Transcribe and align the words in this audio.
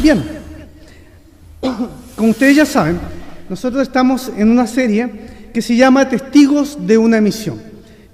Bien, 0.00 0.22
como 2.14 2.30
ustedes 2.30 2.54
ya 2.54 2.64
saben, 2.64 3.00
nosotros 3.48 3.82
estamos 3.82 4.30
en 4.36 4.48
una 4.48 4.68
serie 4.68 5.10
que 5.52 5.60
se 5.60 5.74
llama 5.74 6.08
Testigos 6.08 6.86
de 6.86 6.96
una 6.96 7.20
misión. 7.20 7.60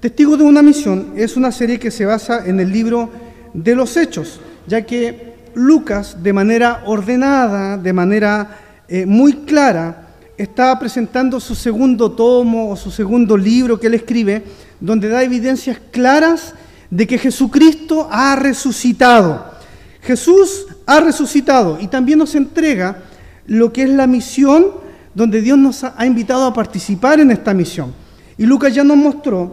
Testigos 0.00 0.38
de 0.38 0.44
una 0.44 0.62
misión 0.62 1.12
es 1.14 1.36
una 1.36 1.52
serie 1.52 1.78
que 1.78 1.90
se 1.90 2.06
basa 2.06 2.46
en 2.46 2.58
el 2.58 2.72
libro 2.72 3.10
de 3.52 3.74
los 3.74 3.98
Hechos, 3.98 4.40
ya 4.66 4.80
que 4.86 5.34
Lucas, 5.54 6.22
de 6.22 6.32
manera 6.32 6.84
ordenada, 6.86 7.76
de 7.76 7.92
manera 7.92 8.58
eh, 8.88 9.04
muy 9.04 9.34
clara, 9.44 10.08
está 10.38 10.78
presentando 10.78 11.38
su 11.38 11.54
segundo 11.54 12.12
tomo 12.12 12.70
o 12.70 12.76
su 12.76 12.90
segundo 12.90 13.36
libro 13.36 13.78
que 13.78 13.88
él 13.88 13.94
escribe, 13.94 14.42
donde 14.80 15.08
da 15.08 15.22
evidencias 15.22 15.78
claras 15.90 16.54
de 16.88 17.06
que 17.06 17.18
Jesucristo 17.18 18.08
ha 18.10 18.36
resucitado. 18.36 19.52
Jesús 20.00 20.66
ha 20.86 21.00
resucitado 21.00 21.78
y 21.80 21.88
también 21.88 22.18
nos 22.18 22.34
entrega 22.34 22.98
lo 23.46 23.72
que 23.72 23.84
es 23.84 23.90
la 23.90 24.06
misión 24.06 24.66
donde 25.14 25.40
Dios 25.40 25.58
nos 25.58 25.84
ha 25.84 26.06
invitado 26.06 26.44
a 26.46 26.54
participar 26.54 27.20
en 27.20 27.30
esta 27.30 27.54
misión. 27.54 27.92
Y 28.36 28.46
Lucas 28.46 28.74
ya 28.74 28.82
nos 28.82 28.96
mostró 28.96 29.52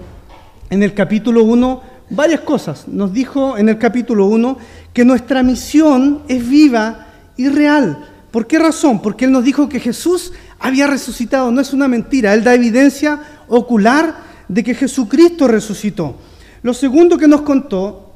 en 0.70 0.82
el 0.84 0.94
capítulo 0.94 1.44
1 1.44 1.82
varias 2.10 2.42
cosas. 2.42 2.88
Nos 2.88 3.14
dijo 3.14 3.58
en 3.58 3.70
el 3.70 3.78
capítulo 3.78 4.26
1 4.26 4.58
que 4.94 5.06
nuestra 5.06 5.44
misión 5.44 6.24
es 6.28 6.48
viva 6.48 7.08
y 7.38 7.48
real. 7.50 8.08
¿Por 8.32 8.48
qué 8.48 8.58
razón? 8.58 9.02
Porque 9.02 9.26
Él 9.26 9.32
nos 9.32 9.44
dijo 9.44 9.70
que 9.70 9.80
Jesús 9.80 10.34
había 10.60 10.88
resucitado. 10.88 11.52
No 11.52 11.62
es 11.62 11.74
una 11.74 11.88
mentira. 11.88 12.34
Él 12.34 12.44
da 12.44 12.54
evidencia 12.54 13.20
ocular 13.48 14.16
de 14.48 14.64
que 14.64 14.74
Jesucristo 14.74 15.48
resucitó. 15.48 16.16
Lo 16.64 16.74
segundo 16.74 17.18
que 17.18 17.28
nos 17.28 17.42
contó 17.42 18.11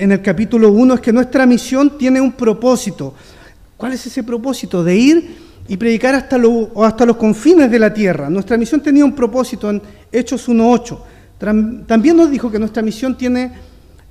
en 0.00 0.12
el 0.12 0.22
capítulo 0.22 0.72
1 0.72 0.94
es 0.94 1.00
que 1.00 1.12
nuestra 1.12 1.44
misión 1.44 1.98
tiene 1.98 2.22
un 2.22 2.32
propósito. 2.32 3.14
¿Cuál 3.76 3.92
es 3.92 4.06
ese 4.06 4.22
propósito? 4.22 4.82
De 4.82 4.96
ir 4.96 5.36
y 5.68 5.76
predicar 5.76 6.14
hasta, 6.14 6.38
los 6.38 7.16
confines 7.18 7.70
de 7.70 7.78
la 7.78 7.92
tierra. 7.92 8.30
Nuestra 8.30 8.56
misión 8.56 8.80
tenía 8.80 9.04
un 9.04 9.14
propósito 9.14 9.68
en 9.68 9.82
Hechos 10.10 10.48
1.8. 10.48 11.86
También 11.86 12.16
nos 12.16 12.30
dijo 12.30 12.50
que 12.50 12.58
nuestra 12.58 12.82
misión 12.82 13.16
tiene 13.16 13.52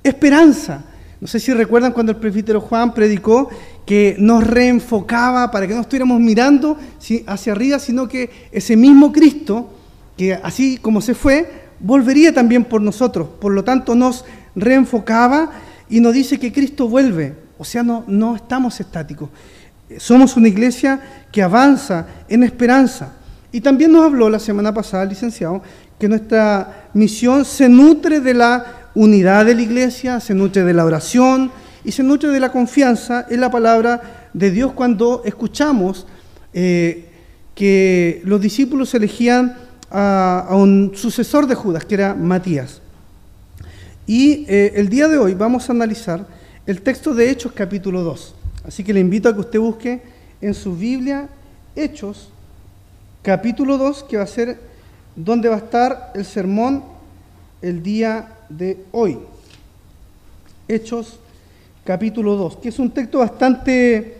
esperanza. 0.04 0.84
No 1.20 1.26
sé 1.26 1.40
si 1.40 1.52
recuerdan 1.52 1.92
cuando 1.92 2.12
el 2.12 2.18
presbítero 2.18 2.60
Juan 2.60 2.94
predicó 2.94 3.50
que 3.84 4.14
nos 4.16 4.46
reenfocaba 4.46 5.50
para 5.50 5.66
que 5.66 5.74
no 5.74 5.80
estuviéramos 5.80 6.20
mirando 6.20 6.78
hacia 7.26 7.52
arriba, 7.52 7.80
sino 7.80 8.06
que 8.06 8.30
ese 8.52 8.76
mismo 8.76 9.12
Cristo, 9.12 9.68
que 10.16 10.34
así 10.34 10.78
como 10.78 11.00
se 11.00 11.14
fue, 11.14 11.50
volvería 11.80 12.32
también 12.32 12.64
por 12.64 12.80
nosotros. 12.80 13.28
Por 13.40 13.52
lo 13.52 13.64
tanto, 13.64 13.96
nos 13.96 14.24
reenfocaba 14.54 15.50
y 15.90 16.00
nos 16.00 16.14
dice 16.14 16.38
que 16.38 16.52
Cristo 16.52 16.88
vuelve. 16.88 17.34
O 17.58 17.64
sea, 17.64 17.82
no, 17.82 18.04
no 18.06 18.36
estamos 18.36 18.80
estáticos. 18.80 19.28
Somos 19.98 20.36
una 20.36 20.48
iglesia 20.48 21.26
que 21.30 21.42
avanza 21.42 22.06
en 22.28 22.42
esperanza. 22.42 23.12
Y 23.52 23.60
también 23.60 23.92
nos 23.92 24.04
habló 24.04 24.30
la 24.30 24.38
semana 24.38 24.72
pasada, 24.72 25.04
licenciado, 25.04 25.62
que 25.98 26.08
nuestra 26.08 26.88
misión 26.94 27.44
se 27.44 27.68
nutre 27.68 28.20
de 28.20 28.34
la 28.34 28.90
unidad 28.94 29.44
de 29.44 29.54
la 29.54 29.62
iglesia, 29.62 30.20
se 30.20 30.34
nutre 30.34 30.64
de 30.64 30.72
la 30.72 30.84
oración 30.84 31.50
y 31.84 31.92
se 31.92 32.02
nutre 32.02 32.30
de 32.30 32.40
la 32.40 32.52
confianza 32.52 33.26
en 33.28 33.40
la 33.40 33.50
palabra 33.50 34.30
de 34.32 34.50
Dios 34.50 34.72
cuando 34.72 35.22
escuchamos 35.24 36.06
eh, 36.52 37.08
que 37.54 38.22
los 38.24 38.40
discípulos 38.40 38.94
elegían 38.94 39.56
a, 39.90 40.48
un 40.52 40.92
sucesor 40.94 41.46
de 41.46 41.54
Judas, 41.54 41.84
que 41.84 41.94
era 41.94 42.14
Matías. 42.14 42.80
Y 44.10 44.44
eh, 44.48 44.72
el 44.74 44.88
día 44.88 45.06
de 45.06 45.18
hoy 45.18 45.34
vamos 45.34 45.68
a 45.68 45.72
analizar 45.72 46.26
el 46.66 46.82
texto 46.82 47.14
de 47.14 47.30
Hechos 47.30 47.52
capítulo 47.52 48.02
2. 48.02 48.34
Así 48.66 48.82
que 48.82 48.92
le 48.92 48.98
invito 48.98 49.28
a 49.28 49.32
que 49.32 49.38
usted 49.38 49.60
busque 49.60 50.02
en 50.40 50.52
su 50.52 50.74
Biblia 50.74 51.28
Hechos, 51.76 52.28
capítulo 53.22 53.78
2, 53.78 54.02
que 54.02 54.16
va 54.16 54.24
a 54.24 54.26
ser 54.26 54.58
donde 55.14 55.48
va 55.48 55.54
a 55.54 55.58
estar 55.58 56.10
el 56.16 56.24
sermón 56.24 56.82
el 57.62 57.84
día 57.84 58.32
de 58.48 58.78
hoy. 58.90 59.16
Hechos, 60.66 61.20
capítulo 61.84 62.34
2, 62.34 62.56
que 62.56 62.70
es 62.70 62.80
un 62.80 62.90
texto 62.90 63.20
bastante 63.20 64.16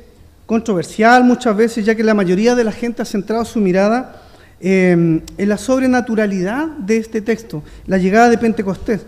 controversial 0.47 1.25
muchas 1.25 1.57
veces, 1.57 1.85
ya 1.85 1.97
que 1.97 2.05
la 2.05 2.15
mayoría 2.15 2.55
de 2.55 2.63
la 2.63 2.71
gente 2.71 3.03
ha 3.03 3.05
centrado 3.05 3.45
su 3.45 3.59
mirada 3.59 4.23
em, 4.61 5.21
en 5.37 5.49
la 5.49 5.59
sobrenaturalidad 5.59 6.69
de 6.69 6.97
este 6.99 7.21
texto, 7.21 7.65
la 7.89 7.99
llegada 7.99 8.29
de 8.29 8.39
Pentecostés, 8.39 9.05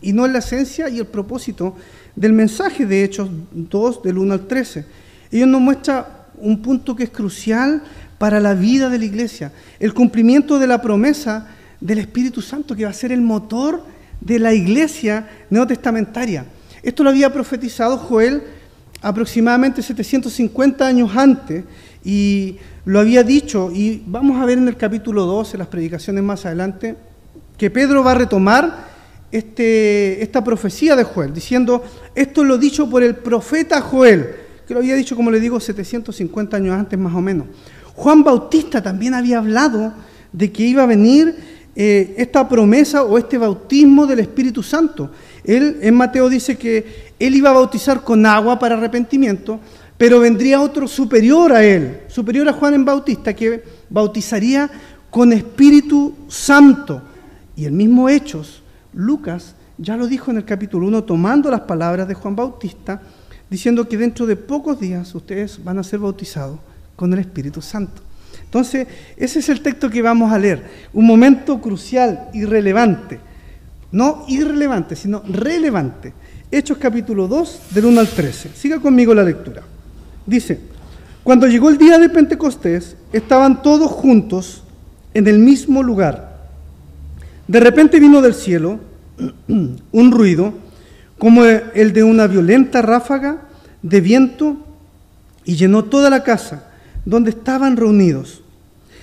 y 0.00 0.12
no 0.12 0.26
en 0.26 0.32
la 0.32 0.40
esencia 0.40 0.88
y 0.88 0.98
el 0.98 1.06
propósito 1.06 1.76
del 2.14 2.32
mensaje 2.32 2.86
de 2.86 3.04
Hechos 3.04 3.28
2, 3.52 4.02
del 4.02 4.18
1 4.18 4.34
al 4.34 4.46
13. 4.46 4.84
Ellos 5.30 5.48
nos 5.48 5.60
muestra 5.60 6.26
un 6.38 6.60
punto 6.62 6.94
que 6.94 7.04
es 7.04 7.10
crucial 7.10 7.82
para 8.18 8.40
la 8.40 8.54
vida 8.54 8.88
de 8.88 8.98
la 8.98 9.04
iglesia, 9.04 9.52
el 9.78 9.92
cumplimiento 9.92 10.58
de 10.58 10.66
la 10.66 10.80
promesa 10.80 11.48
del 11.80 11.98
Espíritu 11.98 12.40
Santo, 12.40 12.74
que 12.74 12.84
va 12.84 12.90
a 12.90 12.94
ser 12.94 13.12
el 13.12 13.20
motor 13.20 13.82
de 14.20 14.38
la 14.38 14.54
iglesia 14.54 15.28
neotestamentaria. 15.50 16.46
Esto 16.82 17.04
lo 17.04 17.10
había 17.10 17.32
profetizado 17.32 17.98
Joel 17.98 18.42
aproximadamente 19.02 19.82
750 19.82 20.86
años 20.86 21.14
antes 21.14 21.64
y 22.04 22.56
lo 22.84 23.00
había 23.00 23.22
dicho, 23.22 23.70
y 23.72 24.02
vamos 24.06 24.40
a 24.40 24.44
ver 24.46 24.58
en 24.58 24.68
el 24.68 24.76
capítulo 24.76 25.26
12, 25.26 25.58
las 25.58 25.66
predicaciones 25.66 26.22
más 26.22 26.46
adelante, 26.46 26.96
que 27.58 27.70
Pedro 27.70 28.04
va 28.04 28.12
a 28.12 28.14
retomar 28.14 28.95
este, 29.30 30.22
esta 30.22 30.42
profecía 30.42 30.96
de 30.96 31.04
Joel, 31.04 31.32
diciendo, 31.32 31.82
esto 32.14 32.44
lo 32.44 32.58
dicho 32.58 32.88
por 32.88 33.02
el 33.02 33.16
profeta 33.16 33.80
Joel, 33.80 34.26
que 34.66 34.74
lo 34.74 34.80
había 34.80 34.94
dicho, 34.94 35.16
como 35.16 35.30
le 35.30 35.40
digo, 35.40 35.60
750 35.60 36.56
años 36.56 36.74
antes 36.74 36.98
más 36.98 37.14
o 37.14 37.20
menos. 37.20 37.46
Juan 37.94 38.22
Bautista 38.22 38.82
también 38.82 39.14
había 39.14 39.38
hablado 39.38 39.94
de 40.32 40.52
que 40.52 40.64
iba 40.64 40.82
a 40.82 40.86
venir 40.86 41.34
eh, 41.74 42.14
esta 42.18 42.48
promesa 42.48 43.02
o 43.04 43.18
este 43.18 43.38
bautismo 43.38 44.06
del 44.06 44.20
Espíritu 44.20 44.62
Santo. 44.62 45.10
Él 45.44 45.78
en 45.80 45.94
Mateo 45.94 46.28
dice 46.28 46.56
que 46.56 47.12
él 47.18 47.34
iba 47.34 47.50
a 47.50 47.54
bautizar 47.54 48.02
con 48.02 48.26
agua 48.26 48.58
para 48.58 48.76
arrepentimiento, 48.76 49.60
pero 49.96 50.20
vendría 50.20 50.60
otro 50.60 50.88
superior 50.88 51.52
a 51.52 51.64
él, 51.64 52.00
superior 52.08 52.48
a 52.48 52.52
Juan 52.52 52.74
en 52.74 52.84
Bautista, 52.84 53.34
que 53.34 53.62
bautizaría 53.88 54.70
con 55.10 55.32
Espíritu 55.32 56.14
Santo. 56.28 57.02
Y 57.56 57.64
el 57.64 57.72
mismo 57.72 58.08
Hechos 58.08 58.62
Lucas 58.96 59.54
ya 59.78 59.96
lo 59.96 60.06
dijo 60.06 60.30
en 60.30 60.38
el 60.38 60.44
capítulo 60.44 60.86
1, 60.86 61.04
tomando 61.04 61.50
las 61.50 61.60
palabras 61.60 62.08
de 62.08 62.14
Juan 62.14 62.34
Bautista, 62.34 63.00
diciendo 63.48 63.86
que 63.86 63.98
dentro 63.98 64.26
de 64.26 64.36
pocos 64.36 64.80
días 64.80 65.14
ustedes 65.14 65.62
van 65.62 65.78
a 65.78 65.84
ser 65.84 66.00
bautizados 66.00 66.58
con 66.96 67.12
el 67.12 67.18
Espíritu 67.18 67.60
Santo. 67.60 68.02
Entonces, 68.42 68.88
ese 69.16 69.38
es 69.40 69.48
el 69.50 69.60
texto 69.60 69.90
que 69.90 70.00
vamos 70.00 70.32
a 70.32 70.38
leer, 70.38 70.64
un 70.94 71.06
momento 71.06 71.60
crucial, 71.60 72.30
irrelevante, 72.32 73.20
no 73.92 74.24
irrelevante, 74.28 74.96
sino 74.96 75.22
relevante. 75.28 76.14
Hechos 76.50 76.78
capítulo 76.78 77.28
2, 77.28 77.60
del 77.72 77.84
1 77.84 78.00
al 78.00 78.08
13. 78.08 78.50
Siga 78.54 78.80
conmigo 78.80 79.14
la 79.14 79.24
lectura. 79.24 79.62
Dice, 80.24 80.58
cuando 81.22 81.46
llegó 81.46 81.68
el 81.68 81.76
día 81.76 81.98
de 81.98 82.08
Pentecostés, 82.08 82.96
estaban 83.12 83.60
todos 83.60 83.90
juntos 83.90 84.62
en 85.12 85.26
el 85.26 85.38
mismo 85.38 85.82
lugar. 85.82 86.35
De 87.48 87.60
repente 87.60 88.00
vino 88.00 88.20
del 88.20 88.34
cielo 88.34 88.80
un 89.48 90.12
ruido 90.12 90.54
como 91.18 91.44
el 91.44 91.92
de 91.92 92.02
una 92.02 92.26
violenta 92.26 92.82
ráfaga 92.82 93.42
de 93.82 94.00
viento 94.00 94.56
y 95.44 95.56
llenó 95.56 95.84
toda 95.84 96.10
la 96.10 96.22
casa 96.22 96.68
donde 97.04 97.30
estaban 97.30 97.76
reunidos. 97.76 98.42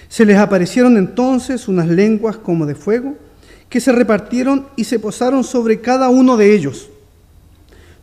Se 0.10 0.26
les 0.26 0.38
aparecieron 0.38 0.98
entonces 0.98 1.68
unas 1.68 1.88
lenguas 1.88 2.38
como 2.38 2.66
de 2.66 2.76
fuego 2.76 3.16
que 3.70 3.80
se 3.80 3.92
repartieron 3.92 4.68
y 4.76 4.84
se 4.84 5.00
posaron 5.00 5.44
sobre 5.44 5.82
cada 5.82 6.10
uno 6.10 6.38
de 6.38 6.54
ellos. 6.54 6.90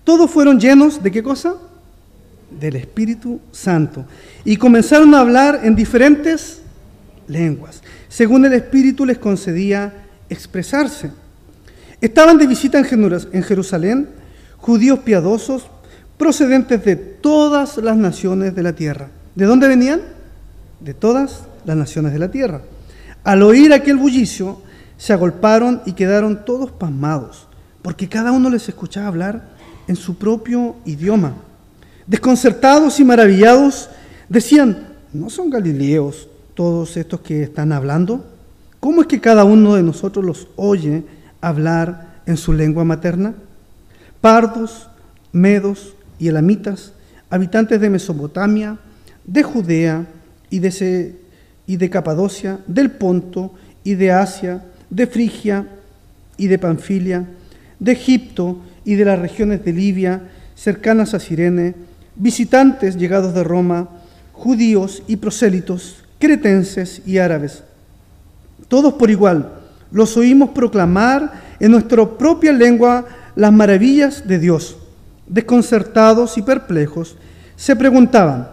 Todos 0.03 0.31
fueron 0.31 0.59
llenos 0.59 1.03
de 1.03 1.13
qué 1.13 1.23
cosa? 1.23 1.55
Del 2.59 2.75
Espíritu 2.77 3.41
Santo. 3.53 4.05
Y 4.45 4.57
comenzaron 4.57 5.15
a 5.15 5.21
hablar 5.21 5.61
en 5.63 5.77
diferentes 5.77 6.63
lenguas, 7.29 7.83
según 8.09 8.45
el 8.45 8.55
Espíritu 8.55 9.07
les 9.07 9.19
concedía 9.19 10.09
expresarse. 10.31 11.11
Estaban 12.01 12.39
de 12.39 12.47
visita 12.47 12.79
en 12.79 13.43
Jerusalén 13.43 14.09
judíos 14.57 15.01
piadosos 15.01 15.67
procedentes 16.17 16.85
de 16.85 16.97
todas 16.97 17.77
las 17.79 17.97
naciones 17.97 18.55
de 18.55 18.63
la 18.63 18.75
tierra. 18.75 19.09
¿De 19.35 19.45
dónde 19.45 19.69
venían? 19.69 20.01
De 20.81 20.95
todas 20.95 21.43
las 21.65 21.77
naciones 21.77 22.13
de 22.13 22.19
la 22.19 22.31
tierra. 22.31 22.63
Al 23.25 23.43
oír 23.43 23.73
aquel 23.73 23.97
bullicio, 23.97 24.63
se 24.97 25.13
agolparon 25.15 25.81
y 25.87 25.93
quedaron 25.93 26.45
todos 26.45 26.71
pasmados, 26.73 27.49
porque 27.81 28.09
cada 28.09 28.33
uno 28.33 28.51
les 28.51 28.69
escuchaba 28.69 29.07
hablar 29.07 29.49
en 29.89 29.97
su 29.97 30.17
propio 30.17 30.77
idioma. 30.85 31.35
Desconcertados 32.07 33.01
y 33.01 33.05
maravillados, 33.05 33.89
decían, 34.29 34.89
¿no 35.13 35.31
son 35.31 35.49
galileos 35.49 36.29
todos 36.55 36.97
estos 36.99 37.21
que 37.21 37.43
están 37.43 37.73
hablando? 37.73 38.27
¿Cómo 38.81 39.03
es 39.03 39.07
que 39.07 39.21
cada 39.21 39.45
uno 39.45 39.75
de 39.75 39.83
nosotros 39.83 40.25
los 40.25 40.49
oye 40.57 41.05
hablar 41.43 42.23
en 42.25 42.39
su 42.39 42.55
lengua 42.55 42.83
materna? 42.83 43.35
Pardos, 44.23 44.89
medos 45.33 45.95
y 46.19 46.29
elamitas, 46.29 46.95
habitantes 47.29 47.79
de 47.79 47.91
Mesopotamia, 47.91 48.79
de 49.25 49.43
Judea 49.43 50.07
y 50.49 50.61
de, 50.61 51.17
y 51.67 51.77
de 51.77 51.91
Capadocia, 51.91 52.59
del 52.67 52.91
Ponto 52.91 53.53
y 53.85 53.95
de 53.95 54.13
Asia, 54.13 54.65
de 54.89 55.07
Frigia 55.07 55.69
y 56.39 56.49
de 56.49 56.59
Panfilia, 56.59 57.27
de 57.79 57.93
Egipto 57.93 58.59
y 58.85 58.95
de 58.95 59.05
las 59.05 59.19
regiones 59.19 59.63
de 59.63 59.75
Libia, 59.75 60.23
cercanas 60.55 61.13
a 61.13 61.21
Sirene, 61.21 61.75
visitantes 62.17 62.97
llegados 62.97 63.35
de 63.35 63.45
Roma, 63.45 63.89
judíos 64.33 65.03
y 65.07 65.17
prosélitos, 65.17 66.03
cretenses 66.19 67.03
y 67.07 67.19
árabes. 67.19 67.63
Todos 68.71 68.95
por 68.95 69.11
igual 69.11 69.53
los 69.91 70.17
oímos 70.17 70.51
proclamar 70.51 71.57
en 71.59 71.73
nuestra 71.73 72.09
propia 72.09 72.53
lengua 72.53 73.05
las 73.35 73.53
maravillas 73.53 74.29
de 74.29 74.39
Dios. 74.39 74.77
Desconcertados 75.27 76.39
y 76.39 76.43
perplejos, 76.43 77.17
se 77.57 77.75
preguntaban, 77.75 78.49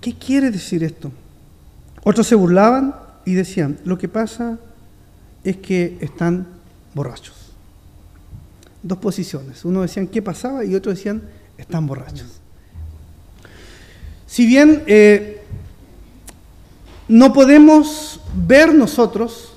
¿qué 0.00 0.14
quiere 0.14 0.50
decir 0.50 0.82
esto? 0.82 1.12
Otros 2.02 2.26
se 2.26 2.34
burlaban 2.34 2.94
y 3.26 3.34
decían, 3.34 3.76
lo 3.84 3.98
que 3.98 4.08
pasa 4.08 4.58
es 5.44 5.58
que 5.58 5.98
están 6.00 6.46
borrachos. 6.94 7.52
Dos 8.82 8.98
posiciones. 8.98 9.66
Uno 9.66 9.82
decían, 9.82 10.06
¿qué 10.06 10.22
pasaba? 10.22 10.64
Y 10.64 10.74
otros 10.74 10.96
decían, 10.96 11.20
están 11.58 11.86
borrachos. 11.86 12.40
Si 14.26 14.46
bien 14.46 14.82
eh, 14.86 15.41
no 17.12 17.30
podemos 17.34 18.20
ver 18.34 18.74
nosotros 18.74 19.52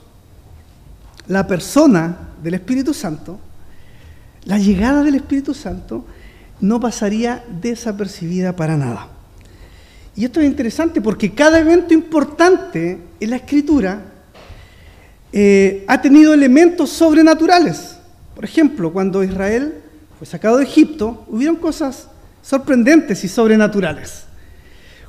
la 1.25 1.47
persona 1.47 2.17
del 2.43 2.55
Espíritu 2.55 2.93
Santo, 2.93 3.39
la 4.43 4.57
llegada 4.57 5.03
del 5.03 5.15
Espíritu 5.15 5.53
Santo 5.53 6.05
no 6.59 6.81
pasaría 6.81 7.45
desapercibida 7.61 8.57
para 8.57 8.75
nada. 8.75 9.07
Y 10.17 10.25
esto 10.25 10.41
es 10.41 10.47
interesante 10.47 10.99
porque 10.99 11.33
cada 11.33 11.59
evento 11.59 11.93
importante 11.93 12.99
en 13.21 13.29
la 13.29 13.37
Escritura 13.37 14.01
eh, 15.31 15.85
ha 15.87 16.01
tenido 16.01 16.33
elementos 16.33 16.89
sobrenaturales. 16.89 17.95
Por 18.35 18.43
ejemplo, 18.43 18.91
cuando 18.91 19.23
Israel 19.23 19.75
fue 20.17 20.27
sacado 20.27 20.57
de 20.57 20.65
Egipto, 20.65 21.23
hubieron 21.29 21.55
cosas 21.55 22.09
sorprendentes 22.41 23.23
y 23.23 23.29
sobrenaturales. 23.29 24.24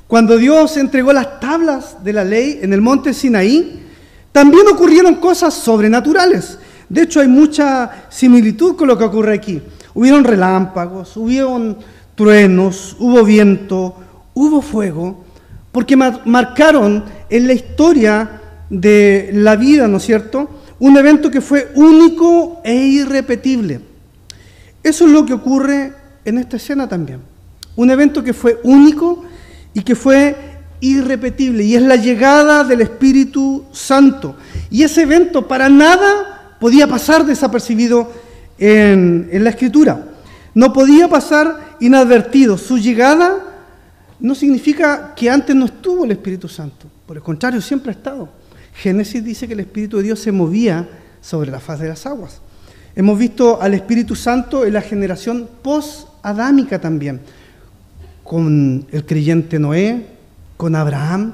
Cuando 0.07 0.37
Dios 0.37 0.77
entregó 0.77 1.11
las 1.11 1.39
tablas 1.41 2.03
de 2.03 2.13
la 2.13 2.23
ley 2.23 2.59
en 2.61 2.71
el 2.71 2.81
monte 2.81 3.13
Sinaí, 3.13 3.83
también 4.31 4.67
ocurrieron 4.67 5.15
cosas 5.15 5.53
sobrenaturales. 5.53 6.59
De 6.87 7.01
hecho, 7.01 7.19
hay 7.19 7.27
mucha 7.27 8.07
similitud 8.09 8.77
con 8.77 8.87
lo 8.87 8.97
que 8.97 9.03
ocurre 9.03 9.33
aquí. 9.33 9.61
Hubieron 9.93 10.23
relámpagos, 10.23 11.17
hubieron 11.17 11.77
truenos, 12.15 12.95
hubo 12.99 13.23
viento, 13.25 13.95
hubo 14.33 14.61
fuego, 14.61 15.25
porque 15.71 15.97
marcaron 15.97 17.03
en 17.29 17.47
la 17.47 17.53
historia 17.53 18.41
de 18.69 19.31
la 19.33 19.55
vida, 19.57 19.87
¿no 19.87 19.97
es 19.97 20.03
cierto? 20.03 20.49
Un 20.79 20.97
evento 20.97 21.29
que 21.29 21.41
fue 21.41 21.71
único 21.75 22.61
e 22.63 22.75
irrepetible. 22.75 23.81
Eso 24.81 25.05
es 25.05 25.11
lo 25.11 25.25
que 25.25 25.33
ocurre 25.33 25.93
en 26.23 26.37
esta 26.37 26.55
escena 26.55 26.87
también. 26.87 27.19
Un 27.75 27.89
evento 27.89 28.23
que 28.23 28.33
fue 28.33 28.59
único 28.63 29.23
y 29.77 29.81
que 29.81 29.93
fue 29.93 30.35
irrepetible, 30.79 31.63
y 31.63 31.75
es 31.75 31.83
la 31.83 31.97
llegada 31.97 32.63
del 32.63 32.81
Espíritu 32.81 33.65
Santo. 33.71 34.35
Y 34.71 34.81
ese 34.81 35.03
evento 35.03 35.47
para 35.47 35.69
nada 35.69 36.55
podía 36.59 36.87
pasar 36.87 37.23
desapercibido 37.23 38.11
en, 38.57 39.29
la 39.31 39.51
escritura. 39.51 40.03
No 40.55 40.73
podía 40.73 41.07
pasar 41.07 41.75
inadvertido. 41.79 42.57
Su 42.57 42.79
llegada 42.79 43.37
no 44.19 44.33
significa 44.33 45.13
que 45.13 45.29
antes 45.29 45.55
no 45.55 45.65
estuvo 45.65 46.05
el 46.05 46.11
Espíritu 46.11 46.47
Santo. 46.47 46.87
Por 47.05 47.17
el 47.17 47.21
contrario, 47.21 47.61
siempre 47.61 47.91
ha 47.91 47.93
estado. 47.93 48.29
Génesis 48.73 49.23
dice 49.23 49.45
que 49.47 49.53
el 49.53 49.59
Espíritu 49.59 49.97
de 49.97 50.03
Dios 50.03 50.19
se 50.19 50.31
movía 50.31 50.89
sobre 51.21 51.51
la 51.51 51.59
faz 51.59 51.81
de 51.81 51.89
las 51.89 52.03
aguas. 52.07 52.41
Hemos 52.95 53.19
visto 53.19 53.61
al 53.61 53.75
Espíritu 53.75 54.15
Santo 54.15 54.65
en 54.65 54.73
la 54.73 54.81
generación 54.81 55.47
post-adámica 55.61 56.81
también, 56.81 57.21
con 58.27 58.85
el 58.91 59.05
creyente 59.05 59.57
Noé, 59.57 60.05
con 60.57 60.75
Abraham, 60.75 61.33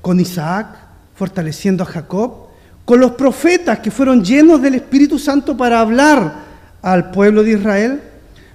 con 0.00 0.20
Isaac, 0.20 0.76
fortaleciendo 1.16 1.82
a 1.82 1.86
Jacob, 1.86 2.46
con 2.84 3.00
los 3.00 3.12
profetas 3.12 3.80
que 3.80 3.90
fueron 3.90 4.24
llenos 4.24 4.62
del 4.62 4.76
Espíritu 4.76 5.18
Santo 5.18 5.56
para 5.56 5.80
hablar 5.80 6.44
al 6.82 7.10
pueblo 7.10 7.42
de 7.42 7.52
Israel. 7.52 8.00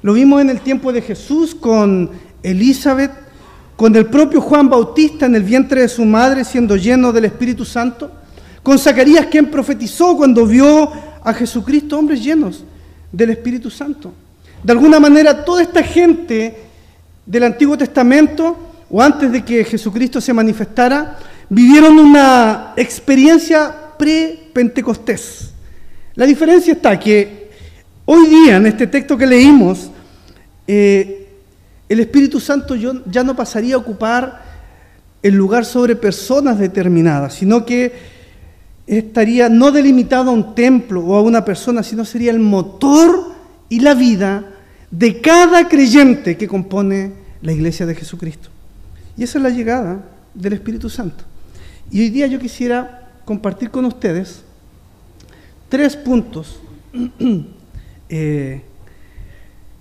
Lo 0.03 0.13
vimos 0.13 0.41
en 0.41 0.49
el 0.49 0.61
tiempo 0.61 0.93
de 0.93 1.01
Jesús 1.01 1.53
con 1.53 2.11
Elizabeth, 2.41 3.11
con 3.75 3.93
el 3.97 4.05
propio 4.05 4.39
Juan 4.39 4.69
Bautista 4.69 5.25
en 5.25 5.35
el 5.35 5.43
vientre 5.43 5.81
de 5.81 5.89
su 5.89 6.05
madre 6.05 6.45
siendo 6.45 6.77
lleno 6.77 7.11
del 7.11 7.25
Espíritu 7.25 7.65
Santo, 7.65 8.09
con 8.63 8.79
Zacarías 8.79 9.25
quien 9.25 9.51
profetizó 9.51 10.15
cuando 10.15 10.45
vio 10.45 10.93
a 11.21 11.33
Jesucristo, 11.33 11.99
hombres 11.99 12.23
llenos 12.23 12.63
del 13.11 13.31
Espíritu 13.31 13.69
Santo. 13.69 14.13
De 14.63 14.71
alguna 14.71 14.99
manera 14.99 15.43
toda 15.43 15.61
esta 15.61 15.83
gente 15.83 16.66
del 17.27 17.43
Antiguo 17.43 17.77
Testamento, 17.77 18.57
o 18.89 19.01
antes 19.01 19.31
de 19.31 19.43
que 19.43 19.65
Jesucristo 19.65 20.21
se 20.21 20.33
manifestara, 20.33 21.19
vivieron 21.49 21.99
una 21.99 22.73
experiencia 22.77 23.75
pre-pentecostés. 23.99 25.51
La 26.15 26.25
diferencia 26.25 26.73
está 26.73 26.97
que 26.97 27.51
hoy 28.05 28.27
día, 28.27 28.55
en 28.55 28.65
este 28.65 28.87
texto 28.87 29.17
que 29.17 29.27
leímos, 29.27 29.91
eh, 30.65 31.27
el 31.89 31.99
Espíritu 31.99 32.39
Santo 32.39 32.75
ya 32.75 33.23
no 33.23 33.35
pasaría 33.35 33.75
a 33.75 33.79
ocupar 33.79 34.41
el 35.21 35.35
lugar 35.35 35.65
sobre 35.65 35.95
personas 35.95 36.57
determinadas, 36.57 37.33
sino 37.33 37.65
que 37.65 38.17
estaría 38.87 39.49
no 39.49 39.71
delimitado 39.71 40.29
a 40.29 40.33
un 40.33 40.55
templo 40.55 41.03
o 41.03 41.15
a 41.15 41.21
una 41.21 41.43
persona, 41.43 41.83
sino 41.83 42.05
sería 42.05 42.31
el 42.31 42.39
motor 42.39 43.33
y 43.67 43.81
la 43.81 43.93
vida 43.93 44.56
de 44.91 45.21
cada 45.21 45.67
creyente 45.67 46.37
que 46.37 46.47
compone 46.47 47.11
la 47.41 47.51
iglesia 47.51 47.85
de 47.85 47.95
Jesucristo. 47.95 48.49
Y 49.17 49.23
esa 49.23 49.39
es 49.39 49.43
la 49.43 49.49
llegada 49.49 50.03
del 50.33 50.53
Espíritu 50.53 50.89
Santo. 50.89 51.23
Y 51.91 52.01
hoy 52.01 52.09
día 52.09 52.27
yo 52.27 52.39
quisiera 52.39 53.11
compartir 53.25 53.69
con 53.71 53.85
ustedes 53.85 54.41
tres 55.69 55.95
puntos 55.95 56.59
eh, 58.09 58.61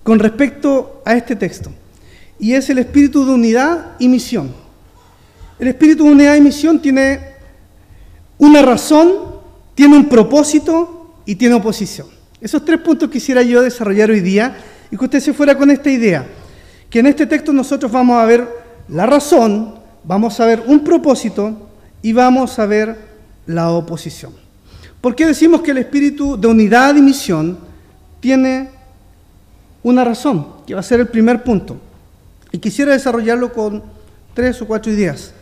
con 0.02 0.18
respecto 0.18 1.02
a 1.04 1.14
este 1.14 1.36
texto. 1.36 1.70
Y 2.38 2.52
es 2.52 2.68
el 2.70 2.78
espíritu 2.78 3.24
de 3.24 3.32
unidad 3.32 3.92
y 3.98 4.08
misión. 4.08 4.52
El 5.58 5.68
espíritu 5.68 6.04
de 6.04 6.10
unidad 6.10 6.36
y 6.36 6.40
misión 6.40 6.80
tiene 6.80 7.20
una 8.38 8.62
razón, 8.62 9.10
tiene 9.74 9.96
un 9.96 10.08
propósito 10.08 11.14
y 11.24 11.34
tiene 11.34 11.54
oposición. 11.54 12.08
Esos 12.40 12.64
tres 12.64 12.80
puntos 12.80 13.10
quisiera 13.10 13.42
yo 13.42 13.62
desarrollar 13.62 14.10
hoy 14.10 14.20
día 14.20 14.56
y 14.90 14.96
que 14.96 15.04
usted 15.04 15.20
se 15.20 15.32
fuera 15.32 15.56
con 15.56 15.70
esta 15.70 15.90
idea, 15.90 16.26
que 16.88 17.00
en 17.00 17.06
este 17.06 17.26
texto 17.26 17.52
nosotros 17.52 17.90
vamos 17.90 18.20
a 18.20 18.24
ver 18.24 18.48
la 18.88 19.06
razón, 19.06 19.74
vamos 20.04 20.38
a 20.40 20.46
ver 20.46 20.62
un 20.66 20.84
propósito 20.84 21.68
y 22.02 22.12
vamos 22.12 22.58
a 22.58 22.66
ver 22.66 22.96
la 23.46 23.70
oposición. 23.70 24.32
¿Por 25.00 25.14
qué 25.14 25.26
decimos 25.26 25.62
que 25.62 25.72
el 25.72 25.78
espíritu 25.78 26.36
de 26.36 26.48
unidad 26.48 26.94
y 26.96 27.02
misión 27.02 27.58
tiene 28.20 28.70
una 29.82 30.04
razón, 30.04 30.46
que 30.66 30.74
va 30.74 30.80
a 30.80 30.84
ser 30.84 31.00
el 31.00 31.08
primer 31.08 31.42
punto? 31.42 31.76
Y 32.52 32.58
quisiera 32.58 32.92
desarrollarlo 32.92 33.52
con 33.52 33.82
tres 34.34 34.60
o 34.62 34.66
cuatro 34.66 34.90
ideas. 34.92 35.32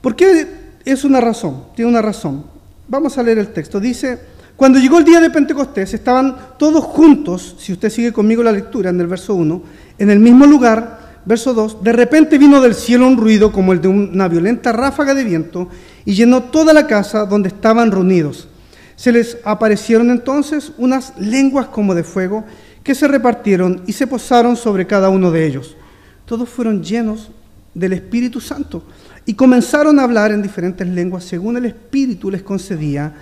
¿Por 0.00 0.16
qué 0.16 0.46
es 0.84 1.04
una 1.04 1.20
razón? 1.20 1.64
Tiene 1.74 1.90
una 1.90 2.02
razón. 2.02 2.44
Vamos 2.88 3.16
a 3.16 3.22
leer 3.22 3.38
el 3.38 3.52
texto. 3.52 3.80
Dice, 3.80 4.18
cuando 4.62 4.78
llegó 4.78 4.98
el 5.00 5.04
día 5.04 5.20
de 5.20 5.28
Pentecostés, 5.28 5.92
estaban 5.92 6.36
todos 6.56 6.84
juntos, 6.84 7.56
si 7.58 7.72
usted 7.72 7.90
sigue 7.90 8.12
conmigo 8.12 8.44
la 8.44 8.52
lectura 8.52 8.90
en 8.90 9.00
el 9.00 9.08
verso 9.08 9.34
1, 9.34 9.60
en 9.98 10.08
el 10.08 10.20
mismo 10.20 10.46
lugar, 10.46 11.18
verso 11.24 11.52
2, 11.52 11.82
de 11.82 11.92
repente 11.92 12.38
vino 12.38 12.60
del 12.60 12.76
cielo 12.76 13.08
un 13.08 13.16
ruido 13.16 13.50
como 13.50 13.72
el 13.72 13.80
de 13.80 13.88
una 13.88 14.28
violenta 14.28 14.70
ráfaga 14.70 15.14
de 15.14 15.24
viento 15.24 15.68
y 16.04 16.14
llenó 16.14 16.44
toda 16.44 16.72
la 16.72 16.86
casa 16.86 17.26
donde 17.26 17.48
estaban 17.48 17.90
reunidos. 17.90 18.46
Se 18.94 19.10
les 19.10 19.36
aparecieron 19.42 20.12
entonces 20.12 20.70
unas 20.78 21.12
lenguas 21.18 21.66
como 21.66 21.92
de 21.92 22.04
fuego 22.04 22.44
que 22.84 22.94
se 22.94 23.08
repartieron 23.08 23.82
y 23.88 23.94
se 23.94 24.06
posaron 24.06 24.54
sobre 24.54 24.86
cada 24.86 25.08
uno 25.08 25.32
de 25.32 25.44
ellos. 25.44 25.76
Todos 26.24 26.48
fueron 26.48 26.84
llenos 26.84 27.32
del 27.74 27.94
Espíritu 27.94 28.40
Santo 28.40 28.84
y 29.26 29.34
comenzaron 29.34 29.98
a 29.98 30.04
hablar 30.04 30.30
en 30.30 30.40
diferentes 30.40 30.86
lenguas 30.86 31.24
según 31.24 31.56
el 31.56 31.64
Espíritu 31.64 32.30
les 32.30 32.44
concedía 32.44 33.12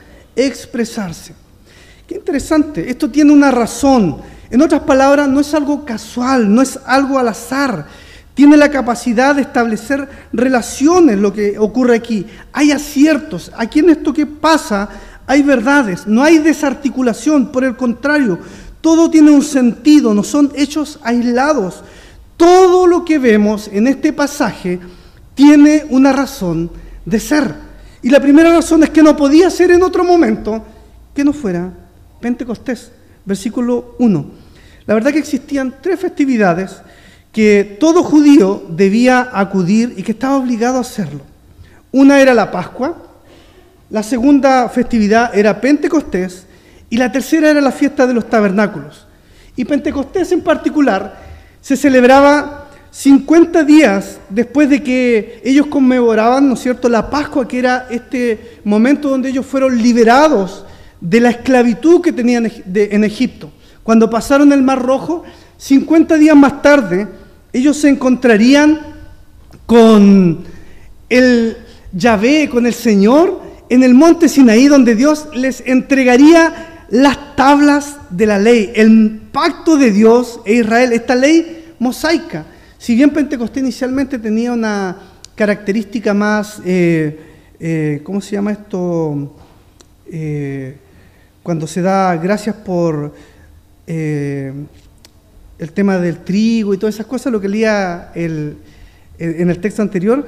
expresarse. 0.47 1.35
Qué 2.07 2.17
interesante, 2.17 2.91
esto 2.91 3.11
tiene 3.11 3.33
una 3.33 3.51
razón. 3.51 4.19
En 4.51 4.63
otras 4.63 4.83
palabras, 4.83 5.29
no 5.29 5.41
es 5.41 5.55
algo 5.55 5.85
casual, 5.85 6.53
no 6.53 6.61
es 6.61 6.79
algo 6.85 7.19
al 7.19 7.29
azar 7.29 7.87
tiene 8.41 8.57
la 8.57 8.71
capacidad 8.71 9.35
de 9.35 9.43
establecer 9.43 10.09
relaciones, 10.33 11.19
lo 11.19 11.31
que 11.31 11.59
ocurre 11.59 11.97
aquí. 11.97 12.27
Hay 12.55 12.73
aciertos. 12.73 13.53
Aquí 13.55 13.81
en 13.81 13.91
esto 13.91 14.15
que 14.15 14.25
pasa 14.25 14.89
hay 15.27 15.43
verdades, 15.43 16.07
no 16.07 16.23
hay 16.23 16.39
desarticulación, 16.39 17.53
por 17.53 17.65
el 17.65 17.77
contrario, 17.77 18.39
todo 18.81 19.11
tiene 19.11 19.31
un 19.31 19.43
sentido, 19.43 20.15
no 20.15 20.25
son 20.25 20.53
hechos 20.57 20.99
aislados. 21.03 21.85
Todo 22.39 22.87
lo 22.87 23.05
que 23.05 23.19
vemos 23.19 23.69
en 23.71 23.87
este 23.87 24.11
pasaje 24.13 24.81
tiene 25.35 25.85
una 25.91 26.11
razón 26.11 26.71
de 27.05 27.21
ser. 27.21 27.55
Y 28.03 28.11
la 28.11 28.21
primera 28.21 28.53
razón 28.55 28.83
es 28.83 28.91
que 28.91 29.03
no 29.03 29.17
podía 29.17 29.51
ser 29.51 29.71
en 29.71 29.83
otro 29.83 30.05
momento 30.05 30.65
que 31.15 31.25
no 31.25 31.33
fuera 31.33 31.71
Pentecostés. 32.21 32.93
Versículo 33.25 33.97
1. 33.99 34.27
La 34.87 34.95
verdad 34.95 35.13
que 35.13 35.19
existían 35.19 35.75
tres 35.81 36.01
festividades 36.01 36.83
que 37.33 37.77
todo 37.79 38.03
judío 38.03 38.65
debía 38.71 39.31
acudir 39.33 39.95
y 39.97 40.03
que 40.03 40.13
estaba 40.13 40.37
obligado 40.37 40.79
a 40.79 40.81
hacerlo. 40.81 41.21
Una 41.93 42.21
era 42.21 42.35
la 42.35 42.51
Pascua, 42.51 42.97
la 43.91 44.03
segunda 44.03 44.69
festividad 44.69 45.37
era 45.37 45.61
Pentecostés 45.61 46.47
y 46.89 46.97
la 46.97 47.13
tercera 47.13 47.51
era 47.51 47.61
la 47.61 47.73
fiesta 47.73 48.07
de 48.07 48.15
los 48.15 48.29
tabernáculos. 48.29 49.07
Y 49.57 49.65
Pentecostés 49.65 50.33
en 50.33 50.41
particular 50.41 51.21
se 51.61 51.77
celebraba 51.77 52.60
50 52.91 53.63
días 53.65 54.19
después 54.29 54.69
de 54.69 54.83
que 54.83 55.41
ellos 55.45 55.67
conmemoraban, 55.67 56.49
¿no 56.49 56.55
es 56.55 56.61
cierto?, 56.61 56.89
la 56.89 57.09
Pascua, 57.09 57.47
que 57.47 57.59
era 57.59 57.87
este 57.91 58.59
momento 58.65 59.09
donde 59.09 59.29
ellos 59.29 59.47
fueron 59.47 59.81
liberados 59.81 60.65
de 61.01 61.21
la 61.21 61.31
esclavitud 61.31 62.01
que 62.01 62.13
tenían 62.13 62.51
en 62.75 63.05
Egipto. 63.05 63.51
Cuando 63.83 64.11
pasaron 64.11 64.53
el 64.53 64.63
Mar 64.63 64.83
Rojo, 64.83 65.23
50 65.57 66.17
días 66.17 66.37
más 66.37 66.63
tarde, 66.63 67.07
ellos 67.53 67.77
se 67.77 67.89
encontrarían 67.89 68.81
con 69.67 70.45
el 71.09 71.57
Yahvé, 71.93 72.49
con 72.51 72.67
el 72.67 72.75
Señor, 72.75 73.41
en 73.69 73.83
el 73.83 73.95
monte 73.95 74.29
Sinaí, 74.29 74.67
donde 74.67 74.97
Dios 74.97 75.29
les 75.35 75.63
entregaría 75.65 76.87
las 76.91 77.37
tablas 77.37 77.97
de 78.11 78.27
la 78.27 78.39
ley, 78.39 78.73
el 78.75 79.21
pacto 79.33 79.77
de 79.77 79.93
Dios 79.93 80.41
e 80.45 80.55
Israel, 80.55 80.93
esta 80.93 81.15
ley 81.15 81.75
mosaica. 81.79 82.47
Si 82.81 82.95
bien 82.95 83.11
Pentecostés 83.11 83.63
inicialmente 83.63 84.19
tenía 84.19 84.53
una 84.53 84.97
característica 85.35 86.15
más, 86.15 86.63
eh, 86.65 87.21
eh, 87.61 88.01
¿cómo 88.03 88.23
se 88.23 88.33
llama 88.33 88.53
esto? 88.53 89.37
Eh, 90.11 90.77
cuando 91.43 91.67
se 91.67 91.83
da 91.83 92.17
gracias 92.17 92.57
por 92.57 93.15
el 93.87 95.73
tema 95.75 95.99
del 95.99 96.25
trigo 96.25 96.73
y 96.73 96.79
todas 96.79 96.95
esas 96.95 97.05
cosas, 97.05 97.31
lo 97.31 97.39
que 97.39 97.51
leía 97.51 98.13
en 98.15 98.57
el 99.19 99.59
texto 99.61 99.83
anterior, 99.83 100.25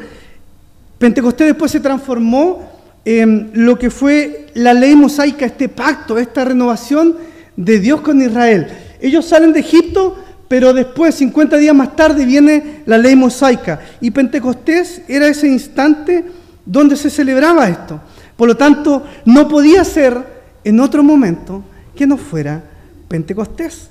Pentecostés 0.98 1.46
después 1.46 1.72
se 1.72 1.80
transformó 1.80 2.70
en 3.06 3.50
lo 3.54 3.78
que 3.78 3.88
fue 3.88 4.48
la 4.52 4.74
ley 4.74 4.94
mosaica, 4.94 5.46
este 5.46 5.70
pacto, 5.70 6.18
esta 6.18 6.44
renovación 6.44 7.16
de 7.56 7.78
Dios 7.78 8.02
con 8.02 8.20
Israel. 8.20 8.66
Ellos 9.00 9.24
salen 9.24 9.54
de 9.54 9.60
Egipto, 9.60 10.22
pero 10.52 10.74
después, 10.74 11.14
50 11.14 11.56
días 11.56 11.74
más 11.74 11.96
tarde, 11.96 12.26
viene 12.26 12.82
la 12.84 12.98
ley 12.98 13.16
mosaica. 13.16 13.80
Y 14.02 14.10
Pentecostés 14.10 15.00
era 15.08 15.26
ese 15.26 15.48
instante 15.48 16.26
donde 16.66 16.94
se 16.94 17.08
celebraba 17.08 17.70
esto. 17.70 17.98
Por 18.36 18.48
lo 18.48 18.54
tanto, 18.54 19.02
no 19.24 19.48
podía 19.48 19.82
ser 19.82 20.22
en 20.62 20.78
otro 20.78 21.02
momento 21.02 21.64
que 21.96 22.06
no 22.06 22.18
fuera 22.18 22.62
Pentecostés. 23.08 23.88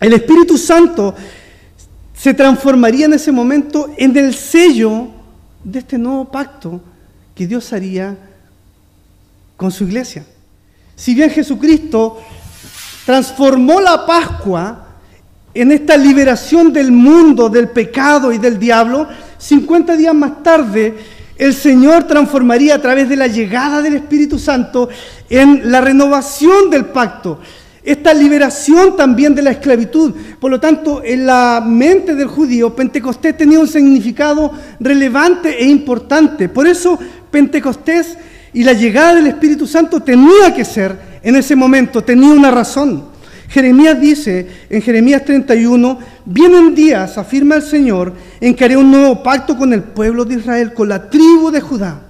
El 0.00 0.14
Espíritu 0.14 0.56
Santo 0.56 1.14
se 2.14 2.32
transformaría 2.32 3.04
en 3.04 3.12
ese 3.12 3.30
momento 3.30 3.90
en 3.98 4.16
el 4.16 4.32
sello 4.32 5.08
de 5.62 5.80
este 5.80 5.98
nuevo 5.98 6.30
pacto 6.30 6.80
que 7.34 7.46
Dios 7.46 7.70
haría 7.74 8.16
con 9.58 9.70
su 9.70 9.84
iglesia. 9.84 10.24
Si 10.96 11.14
bien 11.14 11.28
Jesucristo 11.28 12.22
transformó 13.04 13.82
la 13.82 14.06
Pascua 14.06 14.88
en 15.54 15.72
esta 15.72 15.96
liberación 15.96 16.72
del 16.72 16.92
mundo, 16.92 17.48
del 17.48 17.68
pecado 17.68 18.32
y 18.32 18.38
del 18.38 18.58
diablo, 18.58 19.08
50 19.38 19.96
días 19.96 20.14
más 20.14 20.42
tarde 20.42 20.94
el 21.36 21.54
Señor 21.54 22.04
transformaría 22.04 22.74
a 22.76 22.80
través 22.80 23.08
de 23.08 23.16
la 23.16 23.26
llegada 23.26 23.82
del 23.82 23.94
Espíritu 23.94 24.38
Santo 24.38 24.88
en 25.28 25.72
la 25.72 25.80
renovación 25.80 26.70
del 26.70 26.84
pacto, 26.84 27.40
esta 27.82 28.14
liberación 28.14 28.96
también 28.96 29.34
de 29.34 29.42
la 29.42 29.50
esclavitud. 29.50 30.12
Por 30.38 30.52
lo 30.52 30.60
tanto, 30.60 31.02
en 31.02 31.26
la 31.26 31.60
mente 31.66 32.14
del 32.14 32.28
judío, 32.28 32.76
Pentecostés 32.76 33.36
tenía 33.36 33.58
un 33.58 33.66
significado 33.66 34.52
relevante 34.78 35.60
e 35.60 35.66
importante. 35.66 36.48
Por 36.48 36.68
eso, 36.68 36.96
Pentecostés 37.32 38.16
y 38.52 38.62
la 38.62 38.74
llegada 38.74 39.16
del 39.16 39.26
Espíritu 39.26 39.66
Santo 39.66 39.98
tenía 39.98 40.54
que 40.54 40.64
ser 40.64 40.96
en 41.24 41.34
ese 41.34 41.56
momento, 41.56 42.04
tenía 42.04 42.30
una 42.30 42.52
razón. 42.52 43.11
Jeremías 43.52 44.00
dice 44.00 44.46
en 44.70 44.80
Jeremías 44.80 45.26
31, 45.26 45.98
vienen 46.24 46.74
días, 46.74 47.18
afirma 47.18 47.56
el 47.56 47.62
Señor, 47.62 48.14
en 48.40 48.54
que 48.54 48.64
haré 48.64 48.78
un 48.78 48.90
nuevo 48.90 49.22
pacto 49.22 49.58
con 49.58 49.74
el 49.74 49.82
pueblo 49.82 50.24
de 50.24 50.36
Israel, 50.36 50.72
con 50.72 50.88
la 50.88 51.10
tribu 51.10 51.50
de 51.50 51.60
Judá. 51.60 52.00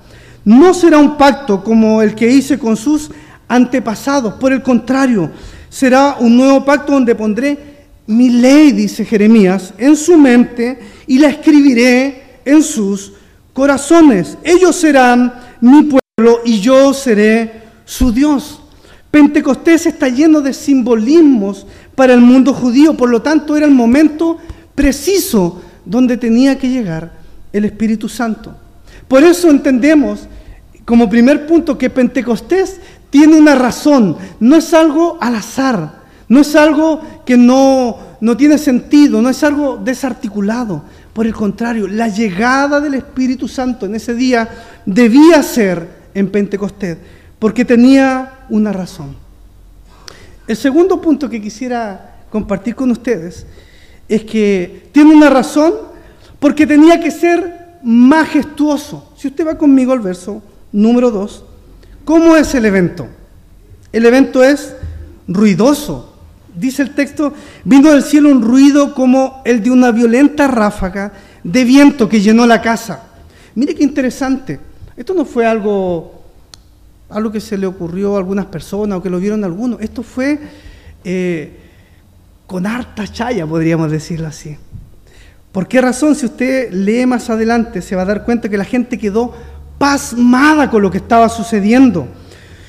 No 0.45 0.73
será 0.73 0.99
un 0.99 1.17
pacto 1.17 1.65
como 1.65 2.01
el 2.01 2.15
que 2.15 2.31
hice 2.31 2.61
con 2.61 2.77
sus 2.77 3.11
antepasados, 3.49 4.35
por 4.35 4.53
el 4.53 4.63
contrario, 4.63 5.33
será 5.69 6.17
un 6.21 6.37
nuevo 6.37 6.65
pacto 6.65 6.93
donde 6.93 7.17
pondré 7.17 7.59
mi 8.07 8.31
ley, 8.31 8.71
dice 8.71 9.05
Jeremías, 9.05 9.75
en 9.79 9.97
su 9.97 10.17
mente 10.17 10.79
y 11.09 11.19
la 11.19 11.31
escribiré 11.31 12.39
en 12.45 12.63
sus 12.63 13.15
corazones. 13.53 14.39
Ellos 14.45 14.77
serán 14.77 15.35
mi 15.61 15.83
pueblo 15.83 16.41
y 16.45 16.61
yo 16.61 16.95
seré 16.95 17.63
su 17.85 18.13
Dios. 18.13 18.62
Pentecostés 19.13 19.85
está 19.85 20.09
lleno 20.09 20.41
de 20.41 20.55
simbolismos 20.55 21.67
para 21.95 22.15
el 22.15 22.23
mundo 22.23 22.55
judío, 22.55 22.97
por 22.97 23.11
lo 23.11 23.21
tanto 23.21 23.59
era 23.59 23.67
el 23.67 23.73
momento 23.73 24.39
preciso 24.75 25.61
donde 25.85 26.17
tenía 26.17 26.59
que 26.59 26.71
llegar 26.71 27.13
el 27.53 27.67
Espíritu 27.67 28.09
Santo. 28.09 28.57
Por 29.09 29.23
eso 29.23 29.51
entendemos 29.51 30.21
como 30.87 31.11
primer 31.11 31.47
punto 31.47 31.77
que 31.77 31.91
Pentecostés 31.91 32.81
tiene 33.11 33.37
una 33.37 33.55
razón, 33.55 34.17
no 34.41 34.57
es 34.57 34.73
algo 34.73 35.19
al 35.21 35.35
azar, 35.35 36.01
no 36.29 36.41
es 36.41 36.57
algo 36.57 37.03
que 37.27 37.37
no, 37.37 37.99
no 38.23 38.35
tiene 38.39 38.57
sentido, 38.57 39.21
no 39.21 39.29
es 39.29 39.45
algo 39.45 39.77
desarticulado. 39.77 40.85
Por 41.13 41.27
el 41.27 41.35
contrario, 41.35 41.87
la 41.87 42.09
llegada 42.09 42.81
del 42.81 42.95
Espíritu 42.95 43.47
Santo 43.47 43.85
en 43.85 43.95
ese 43.95 44.15
día 44.15 44.49
debía 44.87 45.43
ser 45.43 45.87
en 46.15 46.31
Pentecostés, 46.31 46.97
porque 47.39 47.67
tenía 47.67 48.39
una 48.53 48.73
razón. 48.73 49.17
El 50.47 50.57
segundo 50.57 51.01
punto 51.01 51.29
que 51.29 51.43
quisiera 51.43 52.23
compartir 52.31 52.77
con 52.77 52.91
ustedes 52.93 53.45
es 54.09 54.23
que 54.23 54.89
tiene 54.93 55.13
una 55.13 55.29
razón 55.29 55.75
porque 56.39 56.67
tenía 56.67 57.01
que 57.01 57.11
ser 57.11 57.79
majestuoso. 57.83 59.13
Si 59.17 59.27
usted 59.29 59.47
va 59.47 59.59
conmigo 59.59 59.93
al 59.93 60.01
verso 60.01 60.41
número 60.71 61.11
2, 61.11 61.45
¿Cómo 62.05 62.37
es 62.37 62.55
el 62.55 62.65
evento? 62.65 63.07
El 63.93 64.07
evento 64.07 64.43
es 64.43 64.75
ruidoso. 65.29 66.13
Dice 66.55 66.83
el 66.83 66.95
texto, 66.95 67.33
vino 67.65 67.91
del 67.91 68.03
cielo 68.03 68.29
un 68.29 68.43
ruido 68.43 68.95
como 68.95 69.41
el 69.45 69.63
de 69.63 69.71
una 69.71 69.91
violenta 69.93 70.49
ráfaga 70.49 71.13
de 71.45 71.65
viento 71.65 72.09
que 72.09 72.21
llenó 72.21 72.47
la 72.47 72.61
casa. 72.61 73.05
Mire 73.55 73.75
qué 73.75 73.85
interesante. 73.85 74.59
Esto 74.97 75.15
no 75.15 75.25
fue 75.25 75.47
algo, 75.47 76.22
algo 77.13 77.31
que 77.31 77.41
se 77.41 77.57
le 77.59 77.67
ocurrió 77.67 78.15
a 78.15 78.19
algunas 78.19 78.47
personas 78.47 78.99
o 78.99 79.03
que 79.03 79.11
lo 79.11 79.19
vieron 79.19 79.45
algunos. 79.45 79.81
Esto 79.81 80.03
fue 80.03 80.39
eh, 81.05 81.59
con 82.47 82.67
harta 82.67 83.07
chaya, 83.07 83.47
podríamos 83.47 83.91
decirlo 83.91 84.29
así. 84.29 84.57
¿Por 85.53 85.69
qué 85.69 85.81
razón? 85.81 86.15
Si 86.15 86.27
usted 86.27 86.73
lee 86.73 87.05
más 87.07 87.29
adelante, 87.29 87.83
se 87.83 87.95
va 87.95 88.03
a 88.03 88.07
dar 88.07 88.25
cuenta 88.25 88.49
que 88.49 88.57
la 88.57 88.65
gente 88.65 88.99
quedó 88.99 89.35
pasmada 89.79 90.71
con 90.71 90.81
lo 90.81 90.91
que 90.91 90.99
estaba 90.99 91.29
sucediendo. 91.29 92.09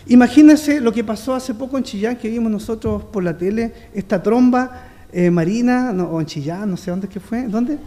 Imagínense 0.07 0.81
lo 0.81 0.91
que 0.91 1.03
pasó 1.03 1.33
hace 1.33 1.53
poco 1.53 1.77
en 1.77 1.83
Chillán, 1.83 2.17
que 2.17 2.29
vimos 2.29 2.51
nosotros 2.51 3.03
por 3.03 3.23
la 3.23 3.37
tele, 3.37 3.73
esta 3.93 4.21
tromba 4.21 4.87
eh, 5.13 5.31
marina, 5.31 5.91
o 5.91 6.19
en 6.19 6.25
Chillán, 6.25 6.69
no 6.69 6.75
sé 6.75 6.91
dónde 6.91 7.07
que 7.07 7.21
fue, 7.21 7.47
¿dónde? 7.47 7.77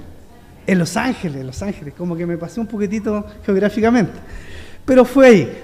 En 0.66 0.78
Los 0.78 0.96
Ángeles, 0.96 1.44
Los 1.44 1.60
Ángeles, 1.62 1.92
como 1.96 2.16
que 2.16 2.24
me 2.24 2.38
pasé 2.38 2.58
un 2.58 2.66
poquitito 2.66 3.26
geográficamente. 3.44 4.12
Pero 4.84 5.04
fue 5.04 5.26
ahí. 5.26 5.62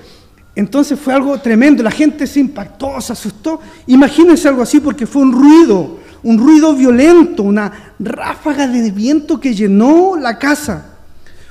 Entonces 0.54 0.99
fue 0.99 1.14
algo 1.14 1.38
tremendo, 1.38 1.82
la 1.82 1.90
gente 1.90 2.26
se 2.26 2.40
impactó, 2.40 3.00
se 3.00 3.12
asustó. 3.12 3.61
Imagínense 3.87 4.49
algo 4.49 4.62
así 4.62 4.80
porque 4.80 5.06
fue 5.06 5.23
un 5.23 5.32
ruido, 5.32 5.99
un 6.23 6.38
ruido 6.38 6.75
violento, 6.75 7.42
una 7.42 7.94
ráfaga 7.99 8.66
de 8.66 8.90
viento 8.90 9.40
que 9.40 9.54
llenó 9.54 10.16
la 10.16 10.38
casa. 10.38 10.97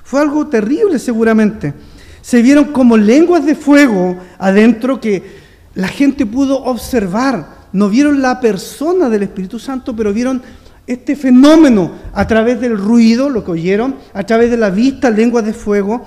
Fue 0.03 0.21
algo 0.21 0.47
terrible 0.47 0.99
seguramente 0.99 1.73
se 2.21 2.41
vieron 2.41 2.65
como 2.65 2.97
lenguas 2.97 3.45
de 3.45 3.55
fuego 3.55 4.17
adentro 4.37 5.01
que 5.01 5.41
la 5.73 5.87
gente 5.87 6.25
pudo 6.25 6.63
observar. 6.63 7.61
No 7.73 7.89
vieron 7.89 8.21
la 8.21 8.39
persona 8.39 9.09
del 9.09 9.23
Espíritu 9.23 9.57
Santo, 9.59 9.95
pero 9.95 10.13
vieron 10.13 10.41
este 10.85 11.15
fenómeno 11.15 11.91
a 12.13 12.27
través 12.27 12.59
del 12.59 12.77
ruido, 12.77 13.29
lo 13.29 13.43
que 13.43 13.51
oyeron, 13.51 13.95
a 14.13 14.23
través 14.23 14.51
de 14.51 14.57
la 14.57 14.69
vista, 14.69 15.09
lenguas 15.09 15.45
de 15.45 15.53
fuego. 15.53 16.05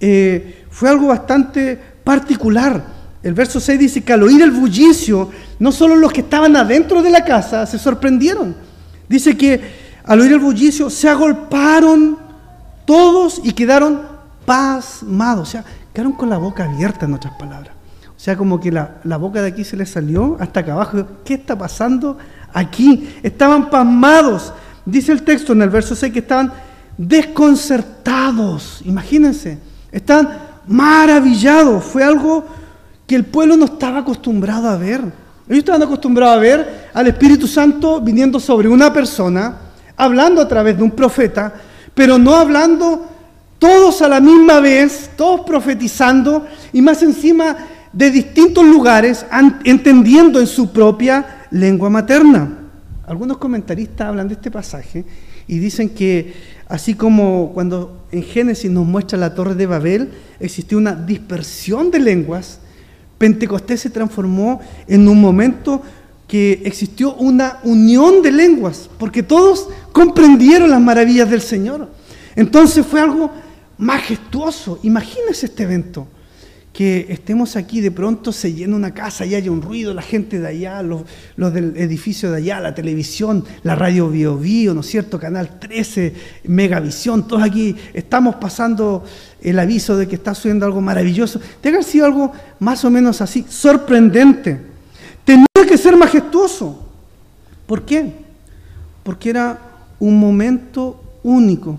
Eh, 0.00 0.64
fue 0.70 0.88
algo 0.88 1.08
bastante 1.08 1.93
particular. 2.04 2.84
El 3.22 3.32
verso 3.32 3.58
6 3.58 3.78
dice 3.78 4.04
que 4.04 4.12
al 4.12 4.22
oír 4.22 4.42
el 4.42 4.50
bullicio, 4.50 5.30
no 5.58 5.72
solo 5.72 5.96
los 5.96 6.12
que 6.12 6.20
estaban 6.20 6.54
adentro 6.56 7.02
de 7.02 7.10
la 7.10 7.24
casa 7.24 7.66
se 7.66 7.78
sorprendieron. 7.78 8.54
Dice 9.08 9.36
que 9.36 9.84
al 10.04 10.20
oír 10.20 10.32
el 10.32 10.38
bullicio, 10.38 10.90
se 10.90 11.08
agolparon 11.08 12.18
todos 12.84 13.40
y 13.42 13.52
quedaron 13.52 14.02
pasmados, 14.44 15.48
o 15.48 15.50
sea, 15.50 15.64
quedaron 15.94 16.12
con 16.12 16.28
la 16.28 16.36
boca 16.36 16.64
abierta, 16.64 17.06
en 17.06 17.14
otras 17.14 17.34
palabras. 17.38 17.72
O 18.14 18.20
sea, 18.24 18.36
como 18.36 18.60
que 18.60 18.70
la, 18.70 18.96
la 19.04 19.16
boca 19.16 19.40
de 19.40 19.48
aquí 19.48 19.64
se 19.64 19.76
les 19.76 19.90
salió 19.90 20.36
hasta 20.38 20.60
acá 20.60 20.72
abajo. 20.72 21.06
¿Qué 21.24 21.34
está 21.34 21.56
pasando 21.56 22.18
aquí? 22.52 23.16
Estaban 23.22 23.70
pasmados. 23.70 24.52
Dice 24.84 25.12
el 25.12 25.22
texto 25.22 25.52
en 25.54 25.62
el 25.62 25.70
verso 25.70 25.94
6 25.94 26.12
que 26.12 26.18
estaban 26.18 26.52
desconcertados. 26.98 28.82
Imagínense, 28.84 29.58
estaban 29.90 30.53
maravillados. 30.66 31.84
Fue 31.84 32.02
algo 32.02 32.44
que 33.06 33.14
el 33.14 33.24
pueblo 33.24 33.56
no 33.56 33.66
estaba 33.66 33.98
acostumbrado 33.98 34.68
a 34.68 34.76
ver. 34.76 35.00
Ellos 35.46 35.58
estaban 35.58 35.82
acostumbrados 35.82 36.36
a 36.36 36.40
ver 36.40 36.90
al 36.94 37.06
Espíritu 37.06 37.46
Santo 37.46 38.00
viniendo 38.00 38.40
sobre 38.40 38.68
una 38.68 38.92
persona, 38.92 39.58
hablando 39.96 40.40
a 40.40 40.48
través 40.48 40.76
de 40.76 40.82
un 40.82 40.90
profeta, 40.90 41.52
pero 41.94 42.18
no 42.18 42.34
hablando 42.34 43.06
todos 43.58 44.02
a 44.02 44.08
la 44.08 44.20
misma 44.20 44.60
vez, 44.60 45.10
todos 45.16 45.42
profetizando 45.42 46.46
y 46.72 46.80
más 46.82 47.02
encima 47.02 47.56
de 47.92 48.10
distintos 48.10 48.64
lugares, 48.64 49.24
entendiendo 49.64 50.40
en 50.40 50.46
su 50.46 50.72
propia 50.72 51.46
lengua 51.50 51.88
materna. 51.90 52.58
Algunos 53.06 53.36
comentaristas 53.36 54.08
hablan 54.08 54.28
de 54.28 54.34
este 54.34 54.50
pasaje 54.50 55.04
y 55.46 55.58
dicen 55.58 55.90
que 55.90 56.53
así 56.74 56.94
como 56.94 57.52
cuando 57.54 58.04
en 58.10 58.24
Génesis 58.24 58.68
nos 58.68 58.84
muestra 58.84 59.16
la 59.16 59.32
torre 59.32 59.54
de 59.54 59.66
Babel, 59.66 60.10
existió 60.40 60.76
una 60.76 60.92
dispersión 60.92 61.92
de 61.92 62.00
lenguas, 62.00 62.58
Pentecostés 63.16 63.80
se 63.80 63.90
transformó 63.90 64.60
en 64.88 65.06
un 65.06 65.20
momento 65.20 65.82
que 66.26 66.62
existió 66.64 67.14
una 67.14 67.60
unión 67.62 68.22
de 68.22 68.32
lenguas, 68.32 68.90
porque 68.98 69.22
todos 69.22 69.68
comprendieron 69.92 70.68
las 70.68 70.80
maravillas 70.80 71.30
del 71.30 71.42
Señor. 71.42 71.90
Entonces 72.34 72.84
fue 72.84 73.00
algo 73.00 73.30
majestuoso. 73.78 74.80
Imagínense 74.82 75.46
este 75.46 75.62
evento, 75.62 76.08
que 76.74 77.06
estemos 77.08 77.54
aquí, 77.54 77.80
de 77.80 77.92
pronto 77.92 78.32
se 78.32 78.52
llena 78.52 78.74
una 78.74 78.92
casa 78.92 79.24
y 79.24 79.36
haya 79.36 79.48
un 79.48 79.62
ruido, 79.62 79.94
la 79.94 80.02
gente 80.02 80.40
de 80.40 80.48
allá, 80.48 80.82
los, 80.82 81.04
del 81.36 81.76
edificio 81.76 82.32
de 82.32 82.38
allá, 82.38 82.58
la 82.58 82.74
televisión, 82.74 83.44
la 83.62 83.76
radio 83.76 84.10
Bio 84.10 84.36
Bio, 84.36 84.74
¿no 84.74 84.80
es 84.80 84.88
cierto? 84.88 85.20
Canal 85.20 85.60
13, 85.60 86.12
Megavisión, 86.48 87.28
todos 87.28 87.44
aquí 87.44 87.76
estamos 87.94 88.34
pasando 88.34 89.04
el 89.40 89.56
aviso 89.60 89.96
de 89.96 90.08
que 90.08 90.16
está 90.16 90.34
sucediendo 90.34 90.66
algo 90.66 90.80
maravilloso. 90.80 91.40
Que 91.62 91.68
haber 91.68 91.84
sido 91.84 92.06
algo 92.06 92.32
más 92.58 92.84
o 92.84 92.90
menos 92.90 93.20
así, 93.20 93.46
sorprendente. 93.48 94.60
Tenía 95.24 95.46
que 95.68 95.78
ser 95.78 95.96
majestuoso. 95.96 96.88
¿Por 97.68 97.84
qué? 97.84 98.12
Porque 99.04 99.30
era 99.30 99.60
un 100.00 100.18
momento 100.18 101.00
único 101.22 101.78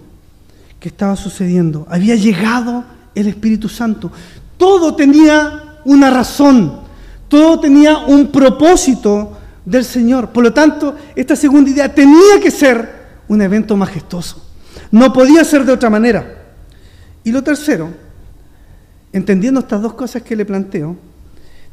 que 0.79 0.87
estaba 0.87 1.17
sucediendo. 1.17 1.85
Había 1.89 2.15
llegado 2.15 2.85
el 3.13 3.27
Espíritu 3.27 3.67
Santo. 3.67 4.09
Todo 4.57 4.95
tenía 4.95 5.79
una 5.85 6.09
razón, 6.09 6.79
todo 7.27 7.59
tenía 7.59 7.99
un 7.99 8.31
propósito 8.31 9.37
del 9.65 9.83
Señor. 9.83 10.29
Por 10.29 10.43
lo 10.43 10.53
tanto, 10.53 10.95
esta 11.15 11.35
segunda 11.35 11.69
idea 11.69 11.93
tenía 11.93 12.39
que 12.41 12.51
ser 12.51 13.05
un 13.27 13.41
evento 13.41 13.75
majestuoso. 13.75 14.45
No 14.91 15.11
podía 15.11 15.43
ser 15.43 15.65
de 15.65 15.73
otra 15.73 15.89
manera. 15.89 16.43
Y 17.23 17.31
lo 17.31 17.43
tercero, 17.43 17.89
entendiendo 19.11 19.59
estas 19.59 19.81
dos 19.81 19.93
cosas 19.93 20.21
que 20.21 20.35
le 20.35 20.45
planteo, 20.45 20.95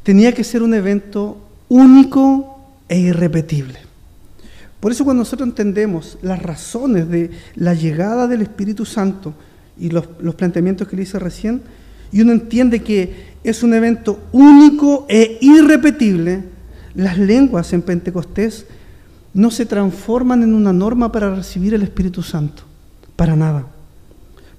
tenía 0.01 0.33
que 0.33 0.43
ser 0.43 0.63
un 0.63 0.73
evento 0.73 1.37
único 1.69 2.59
e 2.89 2.99
irrepetible. 2.99 3.79
Por 4.79 4.91
eso 4.91 5.05
cuando 5.05 5.21
nosotros 5.21 5.47
entendemos 5.47 6.17
las 6.21 6.41
razones 6.41 7.07
de 7.07 7.31
la 7.55 7.73
llegada 7.73 8.27
del 8.27 8.41
Espíritu 8.41 8.85
Santo 8.85 9.33
y 9.79 9.89
los, 9.89 10.05
planteamientos 10.35 10.87
que 10.87 10.97
le 10.97 11.03
hice 11.03 11.19
recién, 11.19 11.61
y 12.13 12.21
uno 12.21 12.31
entiende 12.31 12.83
que 12.83 13.33
es 13.43 13.63
un 13.63 13.73
evento 13.73 14.19
único 14.31 15.05
e 15.09 15.39
irrepetible, 15.41 16.43
las 16.95 17.17
lenguas 17.17 17.73
en 17.73 17.81
Pentecostés 17.81 18.67
no 19.33 19.49
se 19.49 19.65
transforman 19.65 20.43
en 20.43 20.53
una 20.53 20.71
norma 20.71 21.11
para 21.11 21.33
recibir 21.33 21.73
el 21.73 21.81
Espíritu 21.81 22.21
Santo, 22.21 22.63
para 23.15 23.35
nada. 23.35 23.65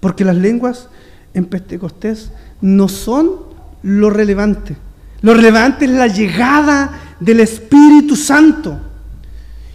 Porque 0.01 0.25
las 0.25 0.37
lenguas 0.37 0.89
en 1.33 1.45
Pentecostés 1.47 2.33
no 2.61 2.89
son 2.89 3.37
lo 3.85 4.11
relevante. 4.11 4.77
Lo 5.23 5.33
relevante 5.33 5.85
es 5.85 5.93
la 5.93 6.09
llegada 6.09 7.17
del 7.21 7.39
Espíritu 7.39 8.17
Santo. 8.17 8.77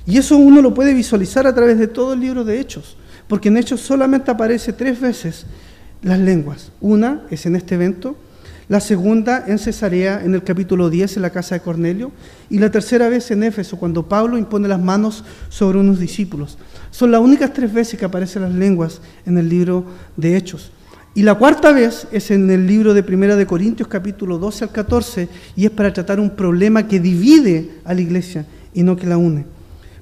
Y 0.06 0.18
eso 0.18 0.36
uno 0.36 0.62
lo 0.62 0.74
puede 0.74 0.94
visualizar 0.94 1.48
a 1.48 1.56
través 1.56 1.80
de 1.80 1.88
todo 1.88 2.12
el 2.14 2.20
libro 2.20 2.44
de 2.44 2.60
Hechos, 2.60 2.98
porque 3.28 3.48
en 3.48 3.56
Hechos 3.56 3.80
solamente 3.80 4.30
aparece 4.32 4.74
tres 4.74 5.00
veces 5.00 5.46
las 6.02 6.20
lenguas. 6.20 6.72
Una 6.82 7.24
es 7.30 7.46
en 7.46 7.56
este 7.56 7.76
evento, 7.76 8.16
la 8.68 8.80
segunda 8.80 9.46
en 9.48 9.58
Cesarea, 9.58 10.22
en 10.24 10.36
el 10.36 10.44
capítulo 10.44 10.90
10, 10.90 11.18
en 11.18 11.22
la 11.24 11.32
casa 11.32 11.56
de 11.56 11.62
Cornelio, 11.62 12.12
y 12.50 12.60
la 12.60 12.70
tercera 12.70 13.10
vez 13.10 13.32
en 13.32 13.44
Éfeso, 13.44 13.78
cuando 13.78 14.08
Pablo 14.08 14.38
impone 14.38 14.68
las 14.68 14.80
manos 14.80 15.24
sobre 15.50 15.80
unos 15.80 16.00
discípulos. 16.00 16.58
Son 16.92 17.12
las 17.12 17.22
únicas 17.22 17.52
tres 17.52 17.74
veces 17.74 18.00
que 18.00 18.06
aparecen 18.06 18.44
las 18.44 18.54
lenguas 18.54 19.02
en 19.26 19.38
el 19.38 19.50
libro 19.50 19.86
de 20.16 20.38
Hechos. 20.38 20.72
Y 21.16 21.24
la 21.24 21.36
cuarta 21.36 21.72
vez 21.72 22.08
es 22.12 22.30
en 22.30 22.50
el 22.52 22.68
libro 22.68 22.94
de 22.94 23.02
Primera 23.02 23.36
de 23.36 23.48
Corintios, 23.48 23.88
capítulo 23.88 24.38
12 24.38 24.66
al 24.66 24.72
14, 24.72 25.28
y 25.56 25.66
es 25.66 25.72
para 25.72 25.92
tratar 25.92 26.20
un 26.20 26.30
problema 26.30 26.88
que 26.88 27.00
divide 27.00 27.72
a 27.84 27.94
la 27.96 28.02
iglesia 28.02 28.46
y 28.74 28.84
no 28.84 28.96
que 28.96 29.08
la 29.08 29.18
une. 29.18 29.46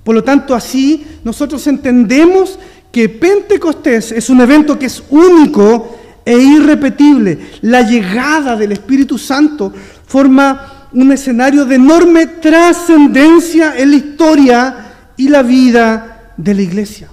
Por 0.04 0.16
lo 0.16 0.24
tanto, 0.24 0.54
así 0.54 1.06
nosotros 1.24 1.66
entendemos 1.68 2.60
que 2.92 3.10
Pentecostés 3.10 4.12
es 4.12 4.30
un 4.30 4.42
evento 4.42 4.78
que 4.78 4.88
es 4.88 5.04
único 5.10 5.98
e 6.26 6.38
irrepetible. 6.38 7.40
La 7.62 7.82
llegada 7.82 8.56
del 8.56 8.74
Espíritu 8.74 9.18
Santo 9.18 9.74
forma 10.06 10.90
un 10.94 11.12
escenario 11.12 11.66
de 11.66 11.76
enorme 11.76 12.28
trascendencia 12.28 13.78
en 13.78 13.92
la 13.92 13.96
historia 13.98 14.76
y 15.16 15.30
la 15.30 15.44
vida 15.44 16.34
de 16.38 16.54
la 16.54 16.62
iglesia. 16.62 17.10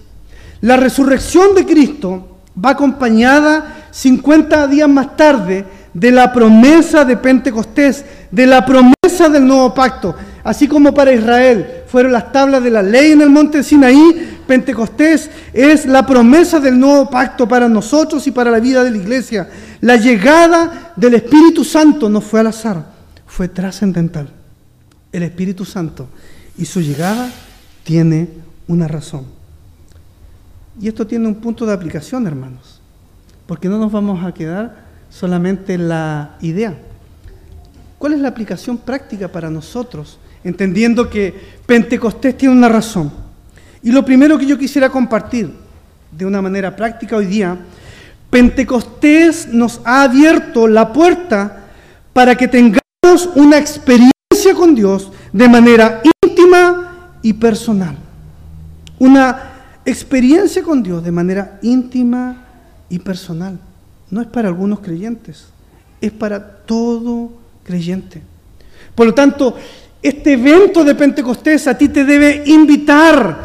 La 0.61 0.77
resurrección 0.77 1.55
de 1.55 1.67
Cristo 1.67 2.39
va 2.63 2.71
acompañada 2.71 3.89
50 3.91 4.67
días 4.69 4.89
más 4.89 5.17
tarde 5.17 5.65
de 5.93 6.11
la 6.11 6.33
promesa 6.33 7.05
de 7.05 7.17
Pentecostés, 7.17 8.05
de 8.31 8.47
la 8.47 8.65
promesa 8.65 9.29
del 9.31 9.47
nuevo 9.47 9.75
pacto. 9.75 10.15
Así 10.45 10.69
como 10.69 10.93
para 10.93 11.13
Israel 11.13 11.85
fueron 11.87 12.13
las 12.13 12.31
tablas 12.31 12.63
de 12.63 12.71
la 12.71 12.83
ley 12.83 13.13
en 13.13 13.23
el 13.23 13.31
monte 13.31 13.63
Sinaí, 13.63 14.41
Pentecostés 14.47 15.31
es 15.55 15.87
la 15.87 16.07
promesa 16.07 16.61
del 16.61 16.79
nuevo 16.79 17.09
pacto 17.09 17.49
para 17.49 17.67
nosotros 17.67 18.27
y 18.27 18.31
para 18.31 18.51
la 18.51 18.61
vida 18.61 18.85
de 18.85 18.91
la 18.91 18.99
iglesia. 18.99 19.49
La 19.81 19.97
llegada 19.97 20.93
del 20.97 21.15
Espíritu 21.15 21.65
Santo 21.65 22.11
no 22.11 22.21
fue 22.21 22.41
al 22.41 22.49
azar, 22.49 22.85
fue 23.27 23.49
trascendental. 23.49 24.29
El 25.11 25.23
Espíritu 25.23 25.65
Santo 25.65 26.09
y 26.59 26.67
su 26.67 26.83
llegada 26.83 27.31
tiene 27.83 28.29
una 28.69 28.87
razón. 28.87 29.25
Y 30.79 30.89
esto 30.89 31.07
tiene 31.07 31.27
un 31.27 31.37
punto 31.37 31.65
de 31.65 31.73
aplicación, 31.73 32.27
hermanos, 32.27 32.81
porque 33.47 33.69
no 33.69 33.79
nos 33.79 33.91
vamos 33.91 34.23
a 34.23 34.35
quedar 34.35 34.85
solamente 35.09 35.75
en 35.75 35.89
la 35.89 36.37
idea. 36.43 36.77
¿Cuál 37.97 38.13
es 38.13 38.21
la 38.21 38.29
aplicación 38.29 38.77
práctica 38.77 39.29
para 39.29 39.49
nosotros 39.49 40.19
entendiendo 40.45 41.09
que 41.09 41.35
Pentecostés 41.67 42.37
tiene 42.37 42.55
una 42.55 42.69
razón. 42.69 43.11
Y 43.83 43.91
lo 43.91 44.05
primero 44.05 44.39
que 44.39 44.47
yo 44.47 44.59
quisiera 44.59 44.91
compartir 44.91 45.51
de 46.11 46.27
una 46.27 46.41
manera 46.41 46.77
práctica 46.77 47.17
hoy 47.17 47.27
día, 47.27 47.59
Pentecostés 48.31 49.49
nos 49.49 49.81
ha 49.85 50.03
abierto 50.03 50.67
la 50.69 50.93
puerta 50.93 51.65
para 52.13 52.37
que 52.37 52.49
tengamos 52.49 53.31
una 53.35 53.59
experiencia 53.59 54.55
con 54.55 54.75
Dios 54.75 55.11
de 55.33 55.49
manera 55.49 56.03
íntima 56.23 57.11
y 57.23 57.33
personal. 57.33 57.97
Una 58.99 59.53
experiencia 59.85 60.63
con 60.63 60.83
Dios 60.83 61.03
de 61.03 61.13
manera 61.13 61.59
íntima 61.63 62.45
y 62.89 62.99
personal. 62.99 63.59
No 64.11 64.21
es 64.21 64.27
para 64.27 64.49
algunos 64.49 64.81
creyentes, 64.81 65.47
es 66.01 66.13
para 66.13 66.59
todo 66.65 67.33
creyente. 67.65 68.23
Por 68.95 69.07
lo 69.07 69.15
tanto, 69.15 69.57
este 70.05 70.35
evento 70.35 70.85
de 70.85 70.95
Pentecostés 70.95 71.67
a 71.67 71.79
ti 71.79 71.89
te 71.89 72.05
debe 72.05 72.43
invitar, 72.45 73.39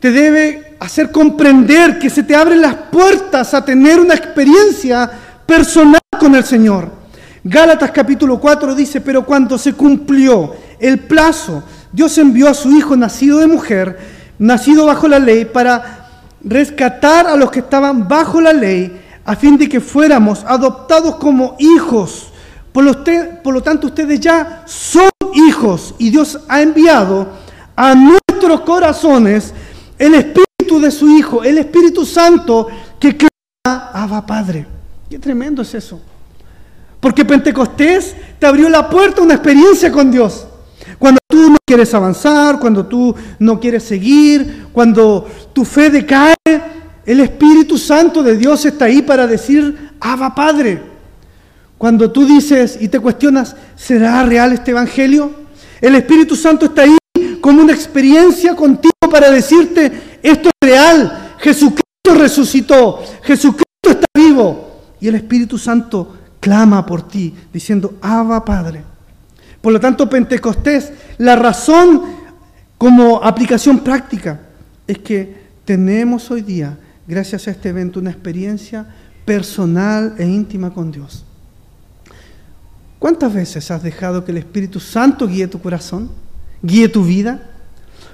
te 0.00 0.10
debe 0.10 0.76
hacer 0.80 1.12
comprender 1.12 1.98
que 1.98 2.08
se 2.08 2.22
te 2.22 2.34
abren 2.34 2.62
las 2.62 2.74
puertas 2.90 3.52
a 3.52 3.62
tener 3.62 4.00
una 4.00 4.14
experiencia 4.14 5.10
personal 5.44 6.00
con 6.18 6.34
el 6.34 6.42
Señor. 6.42 6.90
Gálatas 7.44 7.90
capítulo 7.90 8.40
4 8.40 8.74
dice, 8.74 9.02
pero 9.02 9.26
cuando 9.26 9.58
se 9.58 9.74
cumplió 9.74 10.56
el 10.80 11.00
plazo, 11.00 11.62
Dios 11.92 12.16
envió 12.16 12.48
a 12.48 12.54
su 12.54 12.70
Hijo 12.70 12.96
nacido 12.96 13.40
de 13.40 13.46
mujer, 13.46 13.98
nacido 14.38 14.86
bajo 14.86 15.06
la 15.06 15.18
ley, 15.18 15.44
para 15.44 16.08
rescatar 16.42 17.26
a 17.26 17.36
los 17.36 17.50
que 17.50 17.58
estaban 17.58 18.08
bajo 18.08 18.40
la 18.40 18.54
ley, 18.54 19.02
a 19.22 19.36
fin 19.36 19.58
de 19.58 19.68
que 19.68 19.82
fuéramos 19.82 20.44
adoptados 20.46 21.16
como 21.16 21.56
hijos. 21.58 22.28
Por 22.72 22.84
lo, 22.84 23.04
por 23.42 23.52
lo 23.52 23.62
tanto, 23.62 23.88
ustedes 23.88 24.18
ya 24.18 24.62
son 24.64 25.10
hijos 25.34 25.94
y 25.98 26.10
Dios 26.10 26.38
ha 26.48 26.60
enviado 26.60 27.28
a 27.76 27.94
nuestros 27.94 28.60
corazones 28.60 29.52
el 29.98 30.14
Espíritu 30.14 30.80
de 30.80 30.90
su 30.90 31.08
Hijo, 31.08 31.42
el 31.42 31.58
Espíritu 31.58 32.04
Santo 32.04 32.68
que 32.98 33.16
clama, 33.16 33.90
Abba 33.92 34.26
Padre. 34.26 34.66
Qué 35.08 35.18
tremendo 35.18 35.62
es 35.62 35.74
eso. 35.74 36.00
Porque 37.00 37.24
Pentecostés 37.24 38.14
te 38.38 38.46
abrió 38.46 38.68
la 38.68 38.88
puerta 38.88 39.20
a 39.20 39.24
una 39.24 39.34
experiencia 39.34 39.92
con 39.92 40.10
Dios. 40.10 40.46
Cuando 40.98 41.20
tú 41.28 41.50
no 41.50 41.56
quieres 41.66 41.92
avanzar, 41.94 42.58
cuando 42.58 42.86
tú 42.86 43.14
no 43.38 43.60
quieres 43.60 43.82
seguir, 43.82 44.68
cuando 44.72 45.26
tu 45.52 45.64
fe 45.64 45.90
decae, 45.90 46.34
el 47.06 47.20
Espíritu 47.20 47.76
Santo 47.76 48.22
de 48.22 48.36
Dios 48.36 48.64
está 48.64 48.86
ahí 48.86 49.02
para 49.02 49.26
decir, 49.26 49.92
Abba 50.00 50.34
Padre. 50.34 50.93
Cuando 51.84 52.10
tú 52.10 52.24
dices 52.24 52.78
y 52.80 52.88
te 52.88 52.98
cuestionas, 52.98 53.54
¿será 53.76 54.22
real 54.22 54.54
este 54.54 54.70
Evangelio? 54.70 55.30
El 55.82 55.94
Espíritu 55.96 56.34
Santo 56.34 56.64
está 56.64 56.80
ahí 56.80 56.96
como 57.42 57.60
una 57.60 57.74
experiencia 57.74 58.56
contigo 58.56 58.94
para 59.00 59.30
decirte, 59.30 60.18
esto 60.22 60.48
es 60.48 60.66
real, 60.66 61.34
Jesucristo 61.40 62.14
resucitó, 62.14 63.02
Jesucristo 63.22 63.90
está 63.90 64.06
vivo. 64.14 64.80
Y 64.98 65.08
el 65.08 65.16
Espíritu 65.16 65.58
Santo 65.58 66.16
clama 66.40 66.86
por 66.86 67.06
ti, 67.06 67.34
diciendo, 67.52 67.98
Abba 68.00 68.42
Padre. 68.46 68.82
Por 69.60 69.74
lo 69.74 69.78
tanto, 69.78 70.08
Pentecostés, 70.08 70.90
la 71.18 71.36
razón 71.36 72.02
como 72.78 73.22
aplicación 73.22 73.80
práctica 73.80 74.40
es 74.86 75.00
que 75.00 75.36
tenemos 75.66 76.30
hoy 76.30 76.40
día, 76.40 76.78
gracias 77.06 77.46
a 77.46 77.50
este 77.50 77.68
evento, 77.68 78.00
una 78.00 78.10
experiencia 78.10 78.86
personal 79.26 80.14
e 80.16 80.24
íntima 80.24 80.72
con 80.72 80.90
Dios. 80.90 81.26
¿Cuántas 83.04 83.34
veces 83.34 83.70
has 83.70 83.82
dejado 83.82 84.24
que 84.24 84.32
el 84.32 84.38
Espíritu 84.38 84.80
Santo 84.80 85.28
guíe 85.28 85.46
tu 85.46 85.60
corazón, 85.60 86.10
guíe 86.62 86.88
tu 86.88 87.04
vida, 87.04 87.38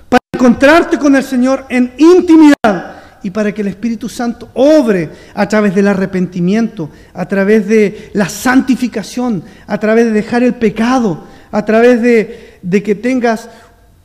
para 0.08 0.18
encontrarte 0.34 0.98
con 0.98 1.14
el 1.14 1.22
Señor 1.22 1.64
en 1.68 1.92
intimidad 1.96 2.96
y 3.22 3.30
para 3.30 3.54
que 3.54 3.62
el 3.62 3.68
Espíritu 3.68 4.08
Santo 4.08 4.48
obre 4.52 5.08
a 5.32 5.48
través 5.48 5.76
del 5.76 5.86
arrepentimiento, 5.86 6.90
a 7.14 7.24
través 7.26 7.68
de 7.68 8.10
la 8.14 8.28
santificación, 8.28 9.44
a 9.68 9.78
través 9.78 10.06
de 10.06 10.10
dejar 10.10 10.42
el 10.42 10.54
pecado, 10.54 11.22
a 11.52 11.64
través 11.64 12.02
de, 12.02 12.82
que 12.82 12.94
tengas 12.96 13.48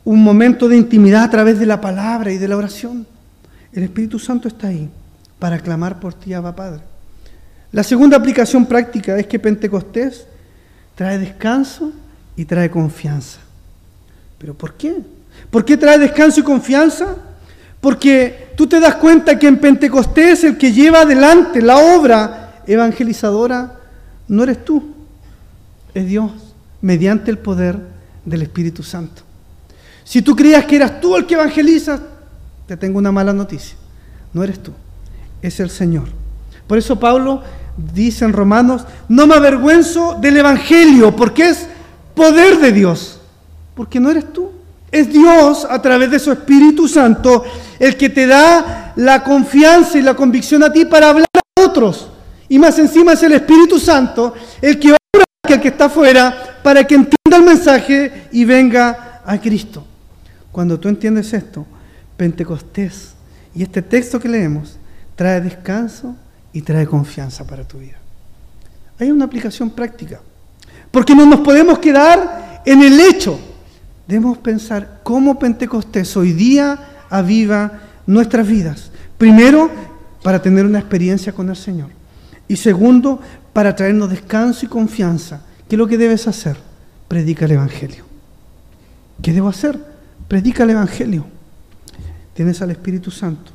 un 0.04 0.22
momento 0.22 0.68
de 0.68 0.76
intimidad 0.76 1.24
a 1.24 1.30
través 1.30 1.58
de 1.58 1.66
la 1.66 1.80
palabra 1.80 2.30
y 2.30 2.38
de 2.38 2.46
la 2.46 2.56
oración. 2.56 3.08
El 3.72 3.82
Espíritu 3.82 4.20
Santo 4.20 4.46
está 4.46 4.68
ahí 4.68 4.88
para 5.40 5.58
clamar 5.58 5.98
por 5.98 6.14
ti, 6.14 6.32
Abba 6.32 6.54
Padre. 6.54 6.82
La 7.72 7.82
segunda 7.82 8.16
aplicación 8.16 8.66
práctica 8.66 9.18
es 9.18 9.26
que 9.26 9.40
Pentecostés 9.40 10.28
trae 10.96 11.18
descanso 11.18 11.92
y 12.34 12.44
trae 12.44 12.68
confianza. 12.68 13.38
¿Pero 14.38 14.54
por 14.54 14.74
qué? 14.74 14.96
¿Por 15.50 15.64
qué 15.64 15.76
trae 15.76 15.98
descanso 15.98 16.40
y 16.40 16.42
confianza? 16.42 17.14
Porque 17.80 18.52
tú 18.56 18.66
te 18.66 18.80
das 18.80 18.96
cuenta 18.96 19.38
que 19.38 19.46
en 19.46 19.58
Pentecostés 19.58 20.42
el 20.42 20.58
que 20.58 20.72
lleva 20.72 21.02
adelante 21.02 21.62
la 21.62 21.76
obra 21.76 22.62
evangelizadora 22.66 23.74
no 24.26 24.42
eres 24.42 24.64
tú, 24.64 24.82
es 25.94 26.06
Dios 26.06 26.32
mediante 26.80 27.30
el 27.30 27.38
poder 27.38 27.78
del 28.24 28.42
Espíritu 28.42 28.82
Santo. 28.82 29.22
Si 30.02 30.22
tú 30.22 30.34
creías 30.34 30.64
que 30.64 30.76
eras 30.76 31.00
tú 31.00 31.16
el 31.16 31.26
que 31.26 31.34
evangeliza, 31.34 32.00
te 32.66 32.76
tengo 32.76 32.98
una 32.98 33.12
mala 33.12 33.32
noticia. 33.32 33.76
No 34.32 34.42
eres 34.42 34.62
tú, 34.62 34.72
es 35.42 35.60
el 35.60 35.70
Señor. 35.70 36.08
Por 36.66 36.78
eso 36.78 36.98
Pablo 36.98 37.42
dice 37.76 38.24
en 38.24 38.32
Romanos, 38.32 38.86
no 39.08 39.26
me 39.26 39.34
avergüenzo 39.34 40.16
del 40.20 40.36
Evangelio, 40.38 41.14
porque 41.14 41.48
es 41.50 41.66
poder 42.14 42.58
de 42.58 42.72
Dios. 42.72 43.20
Porque 43.74 44.00
no 44.00 44.10
eres 44.10 44.32
tú, 44.32 44.50
es 44.90 45.12
Dios 45.12 45.66
a 45.68 45.80
través 45.82 46.10
de 46.10 46.18
su 46.18 46.32
Espíritu 46.32 46.88
Santo 46.88 47.44
el 47.78 47.96
que 47.96 48.08
te 48.08 48.26
da 48.26 48.92
la 48.96 49.22
confianza 49.22 49.98
y 49.98 50.02
la 50.02 50.14
convicción 50.14 50.62
a 50.62 50.72
ti 50.72 50.84
para 50.84 51.10
hablar 51.10 51.26
a 51.34 51.62
otros. 51.62 52.08
Y 52.48 52.58
más 52.58 52.78
encima 52.78 53.12
es 53.12 53.22
el 53.22 53.32
Espíritu 53.32 53.78
Santo 53.78 54.34
el 54.62 54.78
que 54.78 54.92
obra 54.92 55.24
que 55.46 55.54
el 55.54 55.60
que 55.60 55.68
está 55.68 55.86
afuera 55.86 56.58
para 56.62 56.84
que 56.84 56.94
entienda 56.94 57.36
el 57.36 57.42
mensaje 57.42 58.28
y 58.32 58.44
venga 58.44 59.20
a 59.24 59.38
Cristo. 59.38 59.84
Cuando 60.52 60.80
tú 60.80 60.88
entiendes 60.88 61.32
esto, 61.32 61.66
Pentecostés 62.16 63.14
y 63.54 63.62
este 63.62 63.82
texto 63.82 64.18
que 64.18 64.28
leemos 64.28 64.78
trae 65.16 65.40
descanso 65.40 66.16
y 66.56 66.62
trae 66.62 66.86
confianza 66.86 67.46
para 67.46 67.68
tu 67.68 67.80
vida. 67.80 67.98
Hay 68.98 69.10
una 69.10 69.26
aplicación 69.26 69.68
práctica, 69.68 70.22
porque 70.90 71.14
no 71.14 71.26
nos 71.26 71.40
podemos 71.40 71.78
quedar 71.80 72.62
en 72.64 72.82
el 72.82 72.98
hecho. 72.98 73.38
Debemos 74.08 74.38
pensar 74.38 75.00
cómo 75.02 75.38
Pentecostés 75.38 76.16
hoy 76.16 76.32
día 76.32 77.02
aviva 77.10 77.72
nuestras 78.06 78.48
vidas. 78.48 78.90
Primero, 79.18 79.70
para 80.22 80.40
tener 80.40 80.64
una 80.64 80.78
experiencia 80.78 81.30
con 81.34 81.50
el 81.50 81.56
Señor. 81.56 81.90
Y 82.48 82.56
segundo, 82.56 83.20
para 83.52 83.76
traernos 83.76 84.08
descanso 84.08 84.64
y 84.64 84.68
confianza 84.70 85.42
¿Qué 85.68 85.74
es 85.74 85.78
lo 85.78 85.86
que 85.86 85.98
debes 85.98 86.26
hacer? 86.26 86.56
Predica 87.06 87.44
el 87.44 87.50
Evangelio. 87.50 88.04
¿Qué 89.20 89.34
debo 89.34 89.48
hacer? 89.48 89.78
Predica 90.26 90.62
el 90.62 90.70
Evangelio. 90.70 91.26
Tienes 92.32 92.62
al 92.62 92.70
Espíritu 92.70 93.10
Santo, 93.10 93.52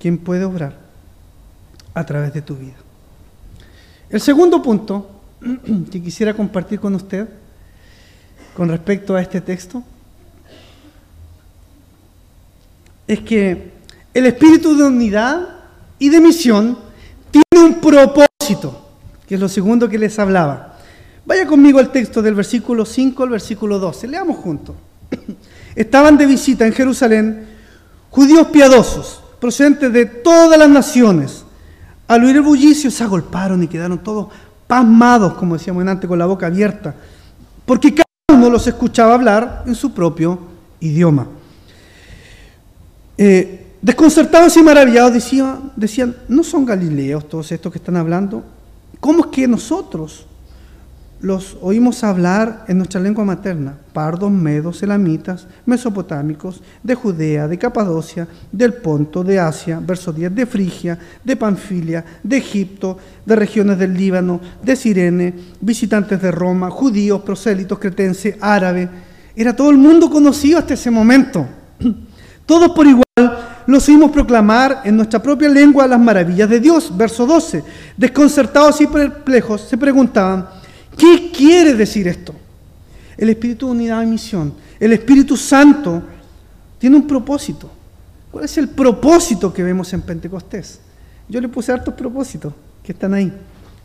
quien 0.00 0.18
puede 0.18 0.44
obrar 0.44 0.89
a 1.94 2.04
través 2.04 2.32
de 2.32 2.42
tu 2.42 2.56
vida. 2.56 2.76
El 4.08 4.20
segundo 4.20 4.62
punto 4.62 5.08
que 5.90 6.02
quisiera 6.02 6.34
compartir 6.34 6.80
con 6.80 6.94
usted 6.94 7.28
con 8.54 8.68
respecto 8.68 9.14
a 9.14 9.22
este 9.22 9.40
texto 9.40 9.82
es 13.06 13.20
que 13.20 13.72
el 14.12 14.26
espíritu 14.26 14.76
de 14.76 14.84
unidad 14.84 15.48
y 15.98 16.08
de 16.08 16.20
misión 16.20 16.78
tiene 17.30 17.66
un 17.66 17.80
propósito, 17.80 18.88
que 19.26 19.36
es 19.36 19.40
lo 19.40 19.48
segundo 19.48 19.88
que 19.88 19.98
les 19.98 20.18
hablaba. 20.18 20.78
Vaya 21.24 21.46
conmigo 21.46 21.78
al 21.78 21.92
texto 21.92 22.22
del 22.22 22.34
versículo 22.34 22.84
5 22.84 23.22
al 23.22 23.28
versículo 23.30 23.78
12. 23.78 24.08
Leamos 24.08 24.36
juntos. 24.38 24.74
Estaban 25.74 26.16
de 26.18 26.26
visita 26.26 26.66
en 26.66 26.72
Jerusalén 26.72 27.46
judíos 28.10 28.48
piadosos, 28.48 29.22
procedentes 29.40 29.92
de 29.92 30.06
todas 30.06 30.58
las 30.58 30.68
naciones. 30.68 31.44
Al 32.10 32.24
oír 32.24 32.34
el 32.34 32.42
bullicio 32.42 32.90
se 32.90 33.04
agolparon 33.04 33.62
y 33.62 33.68
quedaron 33.68 33.96
todos 33.96 34.26
pasmados, 34.66 35.34
como 35.34 35.56
decíamos 35.56 35.86
antes, 35.86 36.08
con 36.08 36.18
la 36.18 36.26
boca 36.26 36.46
abierta, 36.46 36.92
porque 37.64 37.94
cada 37.94 38.36
uno 38.36 38.50
los 38.50 38.66
escuchaba 38.66 39.14
hablar 39.14 39.62
en 39.64 39.76
su 39.76 39.92
propio 39.92 40.36
idioma. 40.80 41.28
Eh, 43.16 43.74
desconcertados 43.80 44.56
y 44.56 44.62
maravillados 44.64 45.12
decían, 45.12 45.70
decían, 45.76 46.16
¿no 46.26 46.42
son 46.42 46.66
galileos 46.66 47.28
todos 47.28 47.52
estos 47.52 47.70
que 47.70 47.78
están 47.78 47.94
hablando? 47.94 48.42
¿Cómo 48.98 49.26
es 49.26 49.30
que 49.30 49.46
nosotros 49.46 50.26
los 51.22 51.58
oímos 51.60 52.02
hablar 52.02 52.64
en 52.66 52.78
nuestra 52.78 53.00
lengua 53.00 53.24
materna, 53.24 53.74
pardos, 53.92 54.30
medos, 54.30 54.82
elamitas, 54.82 55.46
mesopotámicos, 55.66 56.62
de 56.82 56.94
Judea, 56.94 57.46
de 57.46 57.58
Capadocia, 57.58 58.26
del 58.50 58.72
Ponto, 58.74 59.22
de 59.22 59.38
Asia, 59.38 59.80
verso 59.82 60.12
10, 60.12 60.34
de 60.34 60.46
Frigia, 60.46 60.98
de 61.22 61.36
Panfilia, 61.36 62.04
de 62.22 62.38
Egipto, 62.38 62.96
de 63.26 63.36
regiones 63.36 63.78
del 63.78 63.92
Líbano, 63.92 64.40
de 64.62 64.76
Sirene, 64.76 65.34
visitantes 65.60 66.22
de 66.22 66.30
Roma, 66.30 66.70
judíos, 66.70 67.20
prosélitos, 67.20 67.78
cretenses, 67.78 68.36
árabes. 68.40 68.88
Era 69.36 69.54
todo 69.54 69.70
el 69.70 69.76
mundo 69.76 70.08
conocido 70.08 70.58
hasta 70.58 70.74
ese 70.74 70.90
momento. 70.90 71.46
Todos 72.46 72.70
por 72.70 72.86
igual 72.86 73.04
los 73.66 73.88
oímos 73.88 74.10
proclamar 74.10 74.82
en 74.84 74.96
nuestra 74.96 75.22
propia 75.22 75.48
lengua 75.48 75.86
las 75.86 76.00
maravillas 76.00 76.48
de 76.48 76.60
Dios. 76.60 76.96
Verso 76.96 77.26
12. 77.26 77.62
Desconcertados 77.96 78.80
y 78.80 78.86
perplejos 78.86 79.60
se 79.60 79.76
preguntaban, 79.76 80.59
¿Qué 81.00 81.32
quiere 81.34 81.72
decir 81.72 82.06
esto? 82.06 82.34
El 83.16 83.30
Espíritu 83.30 83.64
de 83.64 83.72
Unidad 83.72 84.02
y 84.02 84.06
Misión, 84.06 84.52
el 84.78 84.92
Espíritu 84.92 85.34
Santo, 85.34 86.02
tiene 86.78 86.96
un 86.96 87.06
propósito. 87.06 87.70
¿Cuál 88.30 88.44
es 88.44 88.58
el 88.58 88.68
propósito 88.68 89.50
que 89.50 89.62
vemos 89.62 89.90
en 89.94 90.02
Pentecostés? 90.02 90.78
Yo 91.26 91.40
le 91.40 91.48
puse 91.48 91.72
hartos 91.72 91.94
propósitos 91.94 92.52
que 92.82 92.92
están 92.92 93.14
ahí. 93.14 93.32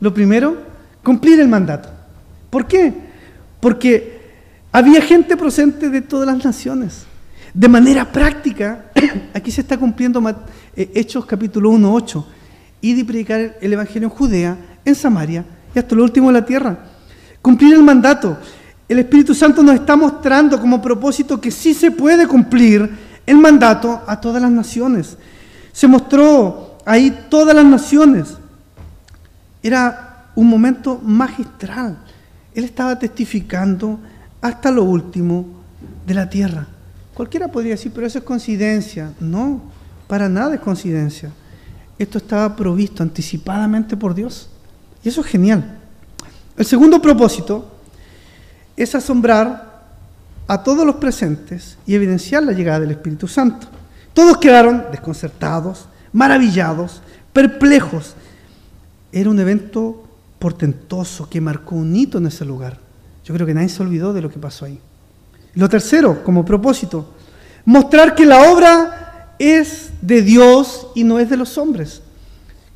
Lo 0.02 0.14
primero, 0.14 0.58
cumplir 1.02 1.40
el 1.40 1.48
mandato. 1.48 1.88
¿Por 2.50 2.68
qué? 2.68 2.94
Porque 3.62 4.20
había 4.74 5.02
gente 5.02 5.38
presente 5.38 5.90
de 5.90 6.02
todas 6.02 6.28
las 6.28 6.44
naciones. 6.44 7.06
De 7.54 7.70
manera 7.70 8.12
práctica, 8.12 8.92
aquí 9.34 9.52
se 9.52 9.62
está 9.62 9.78
cumpliendo 9.78 10.22
eh, 10.76 10.92
Hechos 10.94 11.26
capítulo 11.26 11.70
1, 11.70 11.94
8. 11.94 12.28
Y 12.82 12.94
de 12.94 13.06
predicar 13.06 13.56
el 13.62 13.72
Evangelio 13.72 14.10
en 14.10 14.14
Judea, 14.14 14.58
en 14.84 14.96
Samaria 14.96 15.46
y 15.74 15.80
hasta 15.80 15.96
lo 15.96 16.04
último 16.04 16.28
de 16.28 16.34
la 16.34 16.46
tierra. 16.46 16.95
Cumplir 17.46 17.76
el 17.76 17.84
mandato. 17.84 18.40
El 18.90 18.98
Espíritu 18.98 19.36
Santo 19.36 19.62
nos 19.62 19.76
está 19.76 19.96
mostrando 19.96 20.60
como 20.60 20.82
propósito 20.82 21.40
que 21.40 21.52
sí 21.52 21.76
se 21.76 21.92
puede 21.92 22.28
cumplir 22.28 22.90
el 23.24 23.38
mandato 23.38 24.02
a 24.08 24.20
todas 24.20 24.42
las 24.42 24.50
naciones. 24.50 25.16
Se 25.72 25.88
mostró 25.88 26.80
ahí 26.88 27.26
todas 27.30 27.56
las 27.56 27.66
naciones. 27.66 28.30
Era 29.62 30.32
un 30.34 30.48
momento 30.48 31.00
magistral. 31.04 32.00
Él 32.56 32.64
estaba 32.64 32.98
testificando 32.98 34.00
hasta 34.42 34.72
lo 34.72 34.84
último 34.84 35.46
de 36.08 36.16
la 36.16 36.28
tierra. 36.28 36.66
Cualquiera 37.14 37.48
podría 37.50 37.74
decir, 37.74 37.92
pero 37.94 38.08
eso 38.08 38.18
es 38.18 38.24
coincidencia. 38.24 39.14
No, 39.20 39.62
Para 40.08 40.28
nada 40.30 40.56
es 40.56 40.62
coincidencia. 40.62 41.30
Esto 42.00 42.18
estaba 42.18 42.56
provisto 42.56 43.04
anticipadamente 43.04 43.96
por 43.96 44.16
Dios. 44.16 44.50
Y 45.04 45.10
eso 45.10 45.22
es 45.22 45.28
genial. 45.28 45.85
El 46.58 46.66
segundo 46.66 47.02
propósito 47.02 47.72
es 48.78 48.96
asombrar 48.96 49.84
a 50.48 50.64
todos 50.64 50.86
los 50.86 50.96
presentes 50.96 51.78
y 51.86 51.96
evidenciar 51.96 52.44
la 52.44 52.54
llegada 52.54 52.82
del 52.82 52.92
Espíritu 52.92 53.28
Santo. 53.28 53.68
Todos 54.14 54.38
quedaron 54.38 54.86
desconcertados, 54.92 55.88
maravillados, 56.14 57.02
perplejos. 57.34 58.16
Era 59.12 59.30
un 59.30 59.40
evento 59.40 60.04
portentoso 60.40 61.30
que 61.30 61.42
marcó 61.42 61.76
un 61.76 61.96
hito 61.96 62.20
en 62.20 62.28
ese 62.28 62.46
lugar. 62.46 62.80
Yo 63.26 63.34
creo 63.34 63.48
que 63.48 63.54
nadie 63.54 63.70
se 63.70 63.82
olvidó 63.82 64.14
de 64.14 64.22
lo 64.22 64.30
que 64.30 64.40
pasó 64.40 64.66
ahí. 64.66 64.80
Lo 65.56 65.68
tercero, 65.68 66.24
como 66.24 66.46
propósito, 66.46 67.14
mostrar 67.66 68.14
que 68.14 68.26
la 68.26 68.52
obra 68.52 69.34
es 69.40 69.90
de 70.02 70.22
Dios 70.22 70.88
y 70.96 71.04
no 71.04 71.20
es 71.20 71.30
de 71.30 71.38
los 71.38 71.58
hombres. 71.58 72.02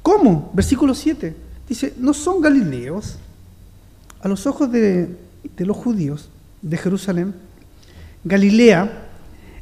¿Cómo? 0.01 0.49
Versículo 0.53 0.95
7. 0.95 1.35
Dice, 1.67 1.93
no 1.97 2.13
son 2.13 2.41
galileos. 2.41 3.17
A 4.21 4.27
los 4.27 4.45
ojos 4.47 4.69
de, 4.71 5.15
los 5.57 5.77
judíos 5.77 6.29
de 6.61 6.77
Jerusalén, 6.77 7.33
Galilea 8.25 8.91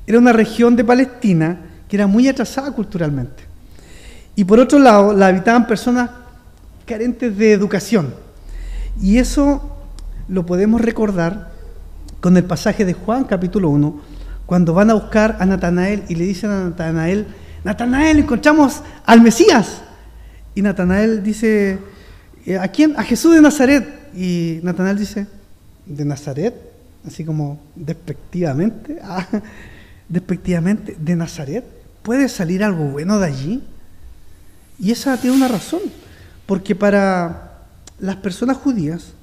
era 0.08 0.18
una 0.18 0.34
región 0.34 0.76
de 0.76 0.84
Palestina 0.84 1.62
que 1.88 1.96
era 1.96 2.08
muy 2.08 2.28
atrasada 2.28 2.72
culturalmente. 2.72 3.44
Y 4.36 4.44
por 4.46 4.60
otro 4.60 4.80
lado, 4.80 5.14
la 5.14 5.28
habitaban 5.28 5.68
personas 5.68 6.10
carentes 6.86 7.38
de 7.38 7.52
educación. 7.52 8.14
Y 9.00 9.20
eso 9.20 9.78
lo 10.28 10.46
podemos 10.46 10.82
recordar 10.82 11.52
con 12.20 12.36
el 12.36 12.44
pasaje 12.44 12.84
de 12.84 12.94
Juan 12.94 13.26
capítulo 13.26 13.70
1, 13.70 14.02
cuando 14.48 14.74
van 14.74 14.90
a 14.90 14.96
buscar 14.96 15.38
a 15.40 15.46
Natanael 15.46 16.04
y 16.08 16.16
le 16.16 16.26
dicen 16.26 16.50
a 16.50 16.64
Natanael, 16.64 17.28
Natanael, 17.64 18.20
encontramos 18.20 18.82
al 19.06 19.22
Mesías. 19.22 19.82
Y 20.56 20.62
Natanael 20.64 21.22
dice, 21.22 21.78
¿a 22.60 22.68
quién? 22.70 22.96
A 22.98 23.04
Jesús 23.04 23.36
de 23.36 23.42
Nazaret. 23.42 23.97
Y 24.18 24.62
Natanael 24.64 24.98
dice, 24.98 25.28
¿de 25.86 26.04
Nazaret? 26.04 26.56
Así 27.06 27.24
como 27.24 27.60
despectivamente, 27.76 28.98
ah, 29.04 29.28
despectivamente, 30.10 30.98
¿de 31.00 31.16
Nazaret? 31.16 31.64
¿Puede 32.02 32.28
salir 32.28 32.64
algo 32.64 32.86
bueno 32.86 33.20
de 33.20 33.28
allí? 33.28 33.64
Y 34.80 34.90
esa 34.92 35.18
tiene 35.18 35.38
una 35.38 35.48
razón, 35.48 35.82
porque 36.48 36.74
para 36.74 37.60
las 38.00 38.16
personas 38.16 38.58
judías, 38.58 39.14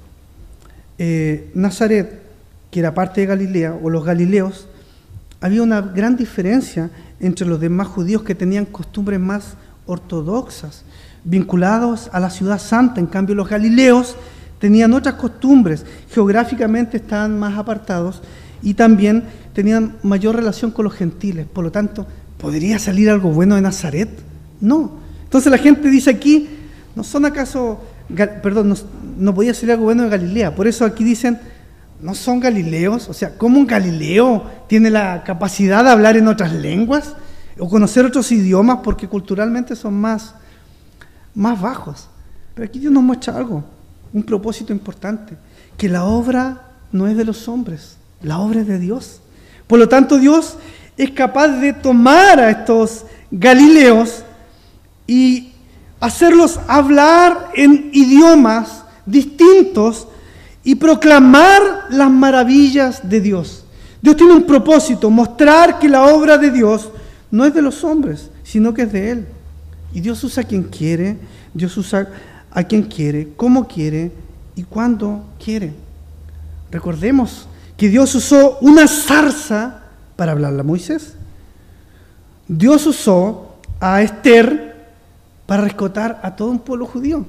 eh, 0.97 1.51
Nazaret, 1.53 2.21
que 2.71 2.79
era 2.79 2.93
parte 2.93 3.19
de 3.19 3.27
Galilea, 3.27 3.73
o 3.73 3.89
los 3.89 4.05
galileos, 4.05 4.69
había 5.41 5.61
una 5.61 5.81
gran 5.81 6.15
diferencia 6.15 6.89
entre 7.19 7.45
los 7.45 7.59
demás 7.59 7.87
judíos 7.89 8.23
que 8.23 8.33
tenían 8.33 8.63
costumbres 8.63 9.19
más 9.19 9.55
ortodoxas, 9.87 10.85
vinculados 11.25 12.09
a 12.13 12.21
la 12.21 12.29
ciudad 12.29 12.59
santa. 12.59 13.01
En 13.01 13.07
cambio, 13.07 13.35
los 13.35 13.49
galileos 13.49 14.15
tenían 14.65 14.93
otras 14.93 15.13
costumbres, 15.13 15.85
geográficamente 16.09 16.97
estaban 16.97 17.37
más 17.37 17.55
apartados 17.55 18.23
y 18.63 18.73
también 18.73 19.23
tenían 19.53 19.97
mayor 20.01 20.35
relación 20.35 20.71
con 20.71 20.85
los 20.85 20.95
gentiles. 20.95 21.45
Por 21.45 21.63
lo 21.63 21.71
tanto, 21.71 22.07
¿podría 22.39 22.79
salir 22.79 23.11
algo 23.11 23.29
bueno 23.29 23.53
de 23.53 23.61
Nazaret? 23.61 24.09
No. 24.59 24.93
Entonces 25.23 25.51
la 25.51 25.59
gente 25.59 25.87
dice 25.91 26.09
aquí, 26.09 26.49
¿no 26.95 27.03
son 27.03 27.25
acaso, 27.25 27.79
perdón, 28.41 28.69
no, 28.69 28.75
no 29.19 29.35
podía 29.35 29.53
salir 29.53 29.73
algo 29.73 29.83
bueno 29.83 30.01
de 30.01 30.09
Galilea? 30.09 30.55
Por 30.55 30.65
eso 30.65 30.83
aquí 30.83 31.03
dicen, 31.03 31.39
¿no 32.01 32.15
son 32.15 32.39
galileos? 32.39 33.07
O 33.07 33.13
sea, 33.13 33.37
¿cómo 33.37 33.59
un 33.59 33.67
galileo 33.67 34.49
tiene 34.67 34.89
la 34.89 35.23
capacidad 35.23 35.83
de 35.83 35.91
hablar 35.91 36.17
en 36.17 36.27
otras 36.27 36.51
lenguas 36.51 37.13
o 37.59 37.69
conocer 37.69 38.03
otros 38.03 38.31
idiomas 38.31 38.79
porque 38.83 39.07
culturalmente 39.07 39.75
son 39.75 39.93
más, 39.93 40.33
más 41.35 41.61
bajos? 41.61 42.09
Pero 42.55 42.65
aquí 42.65 42.79
Dios 42.79 42.91
nos 42.91 43.03
muestra 43.03 43.37
algo, 43.37 43.63
un 44.15 44.23
propósito 44.23 44.71
importante, 44.71 45.35
que 45.77 45.89
la 45.89 46.05
obra 46.05 46.69
no 46.93 47.05
es 47.05 47.17
de 47.17 47.25
los 47.25 47.49
hombres, 47.49 47.97
la 48.21 48.39
obra 48.39 48.61
es 48.61 48.67
de 48.67 48.79
Dios. 48.79 49.19
Por 49.67 49.77
lo 49.77 49.89
tanto, 49.89 50.17
Dios 50.17 50.57
es 50.95 51.11
capaz 51.11 51.49
de 51.49 51.73
tomar 51.73 52.39
a 52.39 52.49
estos 52.49 53.05
galileos 53.29 54.23
y 55.05 55.51
hacerlos 55.99 56.61
hablar 56.65 57.51
en 57.55 57.89
idiomas 57.91 58.85
distintos 59.05 60.07
y 60.63 60.75
proclamar 60.75 61.61
las 61.89 62.09
maravillas 62.09 63.09
de 63.09 63.19
Dios. 63.19 63.65
Dios 64.01 64.15
tiene 64.15 64.31
un 64.31 64.45
propósito, 64.45 65.09
mostrar 65.09 65.77
que 65.77 65.89
la 65.89 66.05
obra 66.05 66.37
de 66.37 66.51
Dios 66.51 66.89
no 67.31 67.43
es 67.43 67.53
de 67.53 67.61
los 67.61 67.83
hombres, 67.83 68.29
sino 68.45 68.73
que 68.73 68.83
es 68.83 68.93
de 68.93 69.11
Él. 69.11 69.27
Y 69.93 69.99
Dios 69.99 70.23
usa 70.23 70.45
quien 70.45 70.63
quiere, 70.63 71.17
Dios 71.53 71.75
usa 71.75 72.07
a 72.55 72.63
quien 72.63 72.83
quiere, 72.83 73.33
cómo 73.35 73.67
quiere 73.67 74.11
y 74.55 74.63
cuándo 74.63 75.25
quiere. 75.43 75.73
Recordemos 76.71 77.47
que 77.77 77.89
Dios 77.89 78.15
usó 78.15 78.57
una 78.61 78.87
zarza 78.87 79.83
para 80.15 80.31
hablarle 80.31 80.61
a 80.61 80.63
Moisés. 80.63 81.15
Dios 82.47 82.87
usó 82.87 83.57
a 83.81 84.01
Esther 84.01 84.87
para 85.45 85.63
rescatar 85.63 86.21
a 86.23 86.35
todo 86.37 86.49
un 86.49 86.59
pueblo 86.59 86.85
judío. 86.85 87.25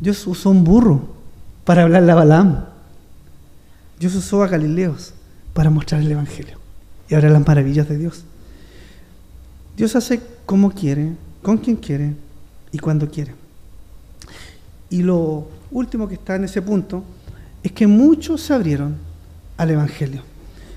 Dios 0.00 0.24
usó 0.26 0.50
un 0.50 0.62
burro 0.62 1.02
para 1.64 1.82
hablarle 1.82 2.12
a 2.12 2.14
Balaam. 2.14 2.64
Dios 3.98 4.14
usó 4.14 4.44
a 4.44 4.48
Galileos 4.48 5.14
para 5.52 5.68
mostrar 5.68 6.00
el 6.00 6.10
Evangelio 6.10 6.58
y 7.08 7.14
ahora 7.14 7.28
las 7.28 7.44
maravillas 7.44 7.88
de 7.88 7.98
Dios. 7.98 8.24
Dios 9.76 9.96
hace 9.96 10.20
como 10.46 10.70
quiere, 10.70 11.12
con 11.42 11.58
quien 11.58 11.76
quiere 11.76 12.14
y 12.70 12.78
cuando 12.78 13.10
quiere. 13.10 13.41
Y 14.92 15.02
lo 15.02 15.48
último 15.70 16.06
que 16.06 16.16
está 16.16 16.36
en 16.36 16.44
ese 16.44 16.60
punto 16.60 17.02
es 17.62 17.72
que 17.72 17.86
muchos 17.86 18.42
se 18.42 18.52
abrieron 18.52 18.94
al 19.56 19.70
Evangelio. 19.70 20.22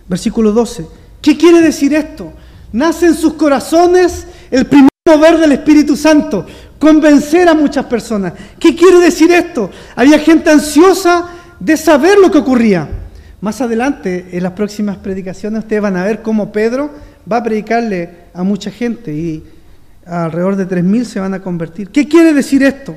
Versículo 0.08 0.54
12. 0.54 0.88
¿Qué 1.22 1.38
quiere 1.38 1.62
decir 1.62 1.94
esto? 1.94 2.32
Nace 2.72 3.08
en 3.08 3.14
sus 3.14 3.34
corazones 3.34 4.26
el 4.50 4.68
primer 4.68 4.90
mover 5.06 5.38
del 5.38 5.52
Espíritu 5.52 5.98
Santo, 5.98 6.46
convencer 6.80 7.50
a 7.50 7.54
muchas 7.54 7.86
personas. 7.88 8.32
¿Qué 8.58 8.74
quiere 8.74 9.00
decir 9.00 9.30
esto? 9.32 9.70
Había 9.98 10.18
gente 10.20 10.50
ansiosa 10.50 11.28
de 11.60 11.76
saber 11.76 12.18
lo 12.18 12.32
que 12.32 12.38
ocurría. 12.38 12.88
Más 13.42 13.60
adelante, 13.60 14.30
en 14.32 14.44
las 14.44 14.54
próximas 14.54 14.96
predicaciones, 14.96 15.60
ustedes 15.60 15.82
van 15.82 15.98
a 15.98 16.06
ver 16.06 16.22
cómo 16.22 16.54
Pedro 16.54 16.90
va 17.30 17.38
a 17.38 17.44
predicarle 17.44 18.12
a 18.34 18.44
mucha 18.44 18.72
gente 18.72 19.14
y 19.14 19.44
alrededor 20.06 20.56
de 20.56 20.70
3.000 20.70 21.04
se 21.04 21.20
van 21.20 21.34
a 21.34 21.42
convertir. 21.42 21.90
¿Qué 21.90 22.08
quiere 22.08 22.34
decir 22.34 22.64
esto? 22.64 22.96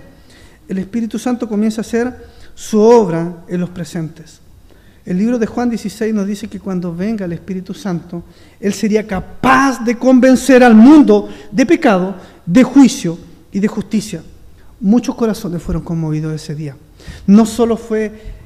El 0.69 0.77
Espíritu 0.77 1.19
Santo 1.19 1.49
comienza 1.49 1.81
a 1.81 1.83
hacer 1.83 2.15
su 2.55 2.79
obra 2.79 3.45
en 3.49 3.61
los 3.61 3.71
presentes. 3.71 4.41
El 5.07 5.17
libro 5.17 5.39
de 5.39 5.47
Juan 5.47 5.71
16 5.71 6.13
nos 6.13 6.27
dice 6.27 6.49
que 6.49 6.61
cuando 6.61 6.95
venga 6.95 7.25
el 7.25 7.33
Espíritu 7.33 7.73
Santo, 7.73 8.23
Él 8.61 8.75
sería 8.75 9.07
capaz 9.07 9.83
de 9.83 9.97
convencer 9.97 10.63
al 10.63 10.75
mundo 10.75 11.31
de 11.51 11.65
pecado, 11.65 12.15
de 12.45 12.63
juicio 12.63 13.19
y 13.51 13.59
de 13.59 13.69
justicia. 13.69 14.23
Muchos 14.81 15.15
corazones 15.15 15.63
fueron 15.63 15.83
conmovidos 15.83 16.35
ese 16.35 16.55
día. 16.55 16.77
No 17.27 17.47
solo 17.47 17.79
fue 17.79 18.37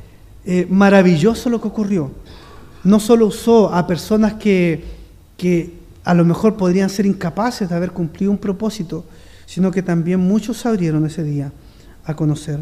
eh, 0.44 0.68
maravilloso 0.70 1.50
lo 1.50 1.60
que 1.60 1.66
ocurrió, 1.66 2.12
no 2.84 3.00
solo 3.00 3.26
usó 3.26 3.74
a 3.74 3.86
personas 3.88 4.34
que, 4.34 4.84
que 5.36 5.72
a 6.04 6.14
lo 6.14 6.24
mejor 6.24 6.56
podrían 6.56 6.90
ser 6.90 7.06
incapaces 7.06 7.68
de 7.68 7.74
haber 7.74 7.90
cumplido 7.90 8.30
un 8.30 8.38
propósito, 8.38 9.04
sino 9.46 9.72
que 9.72 9.82
también 9.82 10.20
muchos 10.20 10.64
abrieron 10.64 11.04
ese 11.06 11.24
día 11.24 11.50
a 12.04 12.14
conocer 12.14 12.60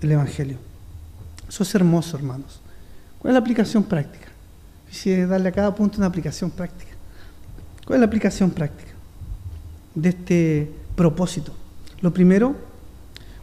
el 0.00 0.12
Evangelio. 0.12 0.58
Eso 1.48 1.62
es 1.62 1.74
hermoso, 1.74 2.16
hermanos. 2.16 2.60
¿Cuál 3.18 3.30
es 3.30 3.34
la 3.34 3.40
aplicación 3.40 3.84
práctica? 3.84 4.28
Quisiera 4.88 5.26
darle 5.26 5.48
a 5.48 5.52
cada 5.52 5.74
punto 5.74 5.98
una 5.98 6.06
aplicación 6.06 6.50
práctica. 6.50 6.92
¿Cuál 7.84 7.98
es 7.98 8.00
la 8.00 8.06
aplicación 8.06 8.50
práctica 8.50 8.92
de 9.94 10.08
este 10.08 10.72
propósito? 10.94 11.52
Lo 12.00 12.12
primero, 12.12 12.56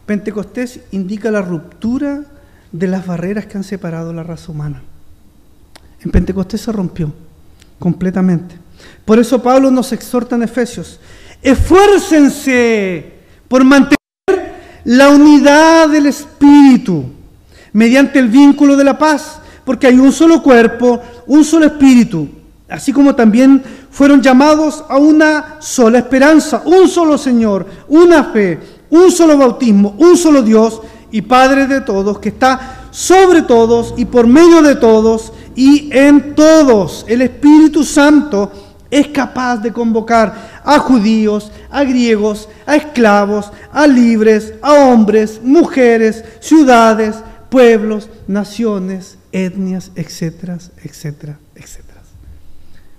Pentecostés 0.06 0.80
indica 0.92 1.30
la 1.30 1.42
ruptura 1.42 2.24
de 2.72 2.88
las 2.88 3.06
barreras 3.06 3.46
que 3.46 3.56
han 3.56 3.64
separado 3.64 4.12
la 4.12 4.22
raza 4.22 4.52
humana. 4.52 4.82
En 6.02 6.10
Pentecostés 6.10 6.60
se 6.60 6.72
rompió 6.72 7.12
completamente. 7.78 8.56
Por 9.04 9.18
eso 9.18 9.42
Pablo 9.42 9.70
nos 9.70 9.92
exhorta 9.92 10.36
en 10.36 10.42
Efesios, 10.42 11.00
esfuércense 11.42 13.12
por 13.48 13.64
mantener 13.64 14.03
la 14.84 15.08
unidad 15.10 15.88
del 15.88 16.06
Espíritu 16.06 17.04
mediante 17.72 18.18
el 18.18 18.28
vínculo 18.28 18.76
de 18.76 18.84
la 18.84 18.96
paz, 18.96 19.40
porque 19.64 19.86
hay 19.86 19.98
un 19.98 20.12
solo 20.12 20.42
cuerpo, 20.42 21.00
un 21.26 21.44
solo 21.44 21.66
Espíritu, 21.66 22.28
así 22.68 22.92
como 22.92 23.14
también 23.14 23.62
fueron 23.90 24.22
llamados 24.22 24.84
a 24.88 24.98
una 24.98 25.56
sola 25.60 25.98
esperanza, 25.98 26.62
un 26.64 26.88
solo 26.88 27.18
Señor, 27.18 27.66
una 27.88 28.24
fe, 28.24 28.60
un 28.90 29.10
solo 29.10 29.36
bautismo, 29.38 29.94
un 29.98 30.16
solo 30.16 30.42
Dios 30.42 30.80
y 31.10 31.22
Padre 31.22 31.66
de 31.66 31.80
todos, 31.80 32.18
que 32.18 32.28
está 32.28 32.88
sobre 32.90 33.42
todos 33.42 33.94
y 33.96 34.04
por 34.04 34.26
medio 34.26 34.62
de 34.62 34.76
todos 34.76 35.32
y 35.56 35.88
en 35.92 36.34
todos. 36.34 37.04
El 37.08 37.22
Espíritu 37.22 37.84
Santo 37.84 38.52
es 38.90 39.08
capaz 39.08 39.56
de 39.56 39.72
convocar 39.72 40.60
a 40.64 40.78
judíos, 40.78 41.50
a 41.74 41.82
griegos, 41.82 42.48
a 42.66 42.76
esclavos, 42.76 43.50
a 43.72 43.88
libres, 43.88 44.54
a 44.62 44.74
hombres, 44.74 45.40
mujeres, 45.42 46.24
ciudades, 46.38 47.16
pueblos, 47.50 48.08
naciones, 48.28 49.18
etnias, 49.32 49.90
etcétera, 49.96 50.56
etcétera, 50.84 51.36
etcétera. 51.56 52.00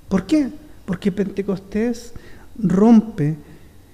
¿Por 0.10 0.26
qué? 0.26 0.50
Porque 0.86 1.14
Pentecostés 1.14 2.12
rompe 2.60 3.38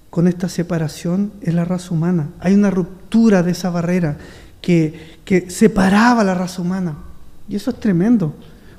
con 0.10 0.28
esta 0.28 0.50
separación 0.50 1.32
en 1.42 1.58
la 1.58 1.64
raza 1.64 1.94
humana. 1.94 2.30
Hay 2.40 2.56
una 2.56 2.72
ruptura 2.72 3.44
de 3.44 3.52
esa 3.52 3.70
barrera 3.70 4.18
que, 4.62 5.20
que 5.24 5.52
separaba 5.52 6.22
a 6.22 6.26
la 6.26 6.34
raza 6.34 6.60
humana. 6.60 6.98
Y 7.48 7.56
eso 7.56 7.70
es 7.70 7.80
tremendo. 7.80 8.34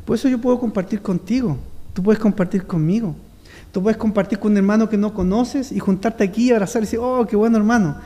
Por 0.05 0.17
eso 0.17 0.29
yo 0.29 0.41
puedo 0.41 0.59
compartir 0.59 1.01
contigo, 1.01 1.59
tú 1.95 2.03
puedes 2.03 2.21
compartir 2.21 2.67
conmigo. 2.67 3.15
Tú 3.73 3.83
puedes 3.83 3.97
compartir 3.97 4.39
con 4.39 4.53
un 4.53 4.59
hermano 4.59 4.89
que 4.91 4.99
no 4.99 5.15
conoces 5.15 5.73
y 5.73 5.79
juntarte 5.79 6.25
aquí 6.25 6.49
y 6.49 6.53
abrazar 6.53 6.83
y 6.83 6.85
decir, 6.85 6.99
oh, 7.03 7.27
qué 7.27 7.37
bueno 7.37 7.57
hermano. 7.57 7.97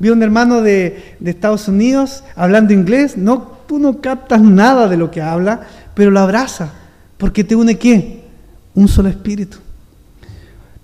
Vi 0.00 0.08
a 0.08 0.12
un 0.12 0.22
hermano 0.22 0.62
de, 0.62 1.16
Estados 1.24 1.68
Unidos 1.68 2.24
hablando 2.34 2.72
inglés, 2.72 3.16
no, 3.16 3.58
tú 3.68 3.78
no 3.78 4.00
captas 4.00 4.42
nada 4.42 4.88
de 4.88 4.96
lo 4.96 5.12
que 5.12 5.22
habla, 5.22 5.60
pero 5.94 6.10
lo 6.10 6.18
abraza, 6.18 6.72
porque 7.18 7.44
te 7.44 7.54
une 7.54 7.78
qué? 7.78 8.24
Un 8.74 8.88
solo 8.88 9.08
espíritu. 9.08 9.58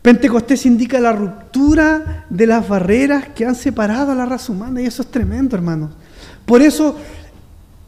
Pentecostés 0.02 0.66
indica 0.66 1.00
la 1.00 1.12
ruptura 1.12 2.26
de 2.30 2.46
las 2.46 2.68
barreras 2.68 3.30
que 3.34 3.44
han 3.44 3.56
separado 3.56 4.12
a 4.12 4.14
la 4.14 4.24
raza 4.24 4.52
humana 4.52 4.80
y 4.80 4.86
eso 4.86 5.02
es 5.02 5.10
tremendo, 5.10 5.56
hermanos. 5.56 5.90
Por 6.46 6.62
eso 6.62 6.96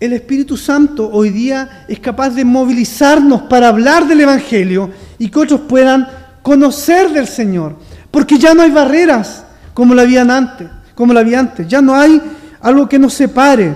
el 0.01 0.15
Espíritu 0.15 0.57
Santo 0.57 1.09
hoy 1.13 1.31
día 1.31 1.85
es 1.87 2.01
capaz 2.01 2.31
de 2.31 2.45
movilizarnos 2.45 3.43
para 3.43 3.69
hablar 3.69 4.09
del 4.09 4.23
Evangelio 4.23 4.91
y 5.19 5.29
que 5.29 5.39
otros 5.39 5.61
puedan 5.61 6.09
conocer 6.43 7.11
del 7.11 7.27
Señor, 7.27 7.77
porque 8.11 8.39
ya 8.39 8.55
no 8.55 8.63
hay 8.63 8.71
barreras 8.71 9.45
como 9.75 9.95
la 9.95 10.03
habían 10.03 10.31
antes, 10.31 10.69
como 10.95 11.13
la 11.13 11.21
había 11.21 11.41
antes, 11.41 11.67
ya 11.67 11.81
no 11.81 11.95
hay 11.95 12.21
algo 12.61 12.89
que 12.89 12.99
nos 12.99 13.15
separe. 13.15 13.75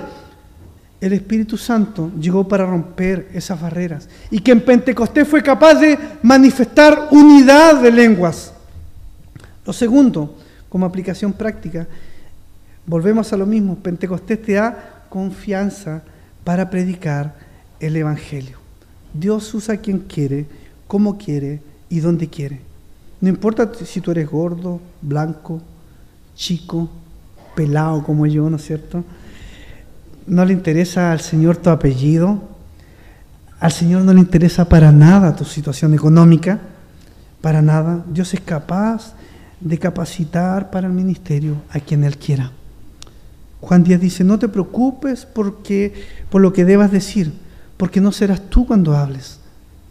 El 1.01 1.13
Espíritu 1.13 1.59
Santo 1.59 2.11
llegó 2.19 2.49
para 2.49 2.65
romper 2.65 3.29
esas 3.35 3.61
barreras 3.61 4.09
y 4.31 4.41
que 4.41 4.53
en 4.53 4.63
Pentecostés 4.63 5.29
fue 5.29 5.43
capaz 5.43 5.75
de 5.75 5.99
manifestar 6.23 7.09
unidad 7.11 7.81
de 7.81 7.91
lenguas. 7.91 8.53
Lo 9.67 9.73
segundo, 9.73 10.37
como 10.69 10.87
aplicación 10.87 11.33
práctica, 11.33 11.87
volvemos 12.87 13.33
a 13.33 13.37
lo 13.37 13.47
mismo, 13.47 13.77
Pentecostés 13.77 14.43
te 14.43 14.55
da 14.55 15.05
confianza 15.09 16.03
para 16.43 16.71
predicar 16.71 17.35
el 17.81 17.97
Evangelio. 17.97 18.59
Dios 19.13 19.53
usa 19.55 19.77
quien 19.77 20.01
quiere, 20.01 20.47
como 20.87 21.17
quiere 21.17 21.61
y 21.95 22.01
donde 22.01 22.29
quiere. 22.29 22.61
No 23.21 23.29
importa 23.29 23.71
si 23.85 24.01
tú 24.01 24.11
eres 24.11 24.29
gordo, 24.29 24.81
blanco, 25.01 25.63
chico, 26.35 26.91
pelado 27.55 28.03
como 28.03 28.27
yo, 28.27 28.51
¿no 28.51 28.57
es 28.57 28.65
cierto? 28.65 29.05
No 30.27 30.45
le 30.45 30.53
interesa 30.53 31.13
al 31.13 31.21
Señor 31.21 31.57
tu 31.57 31.71
apellido, 31.71 32.43
al 33.61 33.71
Señor 33.71 34.03
no 34.03 34.13
le 34.13 34.19
interesa 34.19 34.69
para 34.69 34.91
nada 34.91 35.37
tu 35.37 35.45
situación 35.45 35.95
económica, 35.95 36.59
para 37.41 37.63
nada. 37.63 38.05
Dios 38.09 38.35
es 38.35 38.41
capaz 38.41 39.15
de 39.61 39.79
capacitar 39.79 40.73
para 40.73 40.89
el 40.89 40.93
ministerio 40.93 41.63
a 41.71 41.79
quien 41.79 42.03
Él 42.03 42.19
quiera. 42.19 42.51
Juan 43.61 43.85
Díaz 43.85 44.01
dice, 44.01 44.25
no 44.25 44.41
te 44.41 44.49
preocupes 44.49 45.27
porque, 45.27 45.95
por 46.29 46.43
lo 46.43 46.53
que 46.53 46.65
debas 46.65 46.91
decir, 46.91 47.33
porque 47.77 48.01
no 48.01 48.11
serás 48.11 48.51
tú 48.51 48.67
cuando 48.67 48.97
hables, 48.97 49.39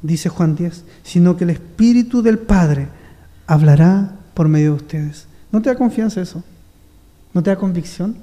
dice 0.03 0.29
Juan 0.29 0.55
Díaz, 0.55 0.83
sino 1.01 1.35
que 1.35 1.45
el 1.45 1.49
Espíritu 1.49 2.21
del 2.21 2.37
Padre 2.37 2.89
hablará 3.47 4.11
por 4.35 4.47
medio 4.47 4.71
de 4.71 4.75
ustedes. 4.75 5.25
¿No 5.51 5.61
te 5.61 5.69
da 5.69 5.75
confianza 5.75 6.21
eso? 6.21 6.43
¿No 7.33 7.41
te 7.41 7.49
da 7.49 7.55
convicción? 7.55 8.15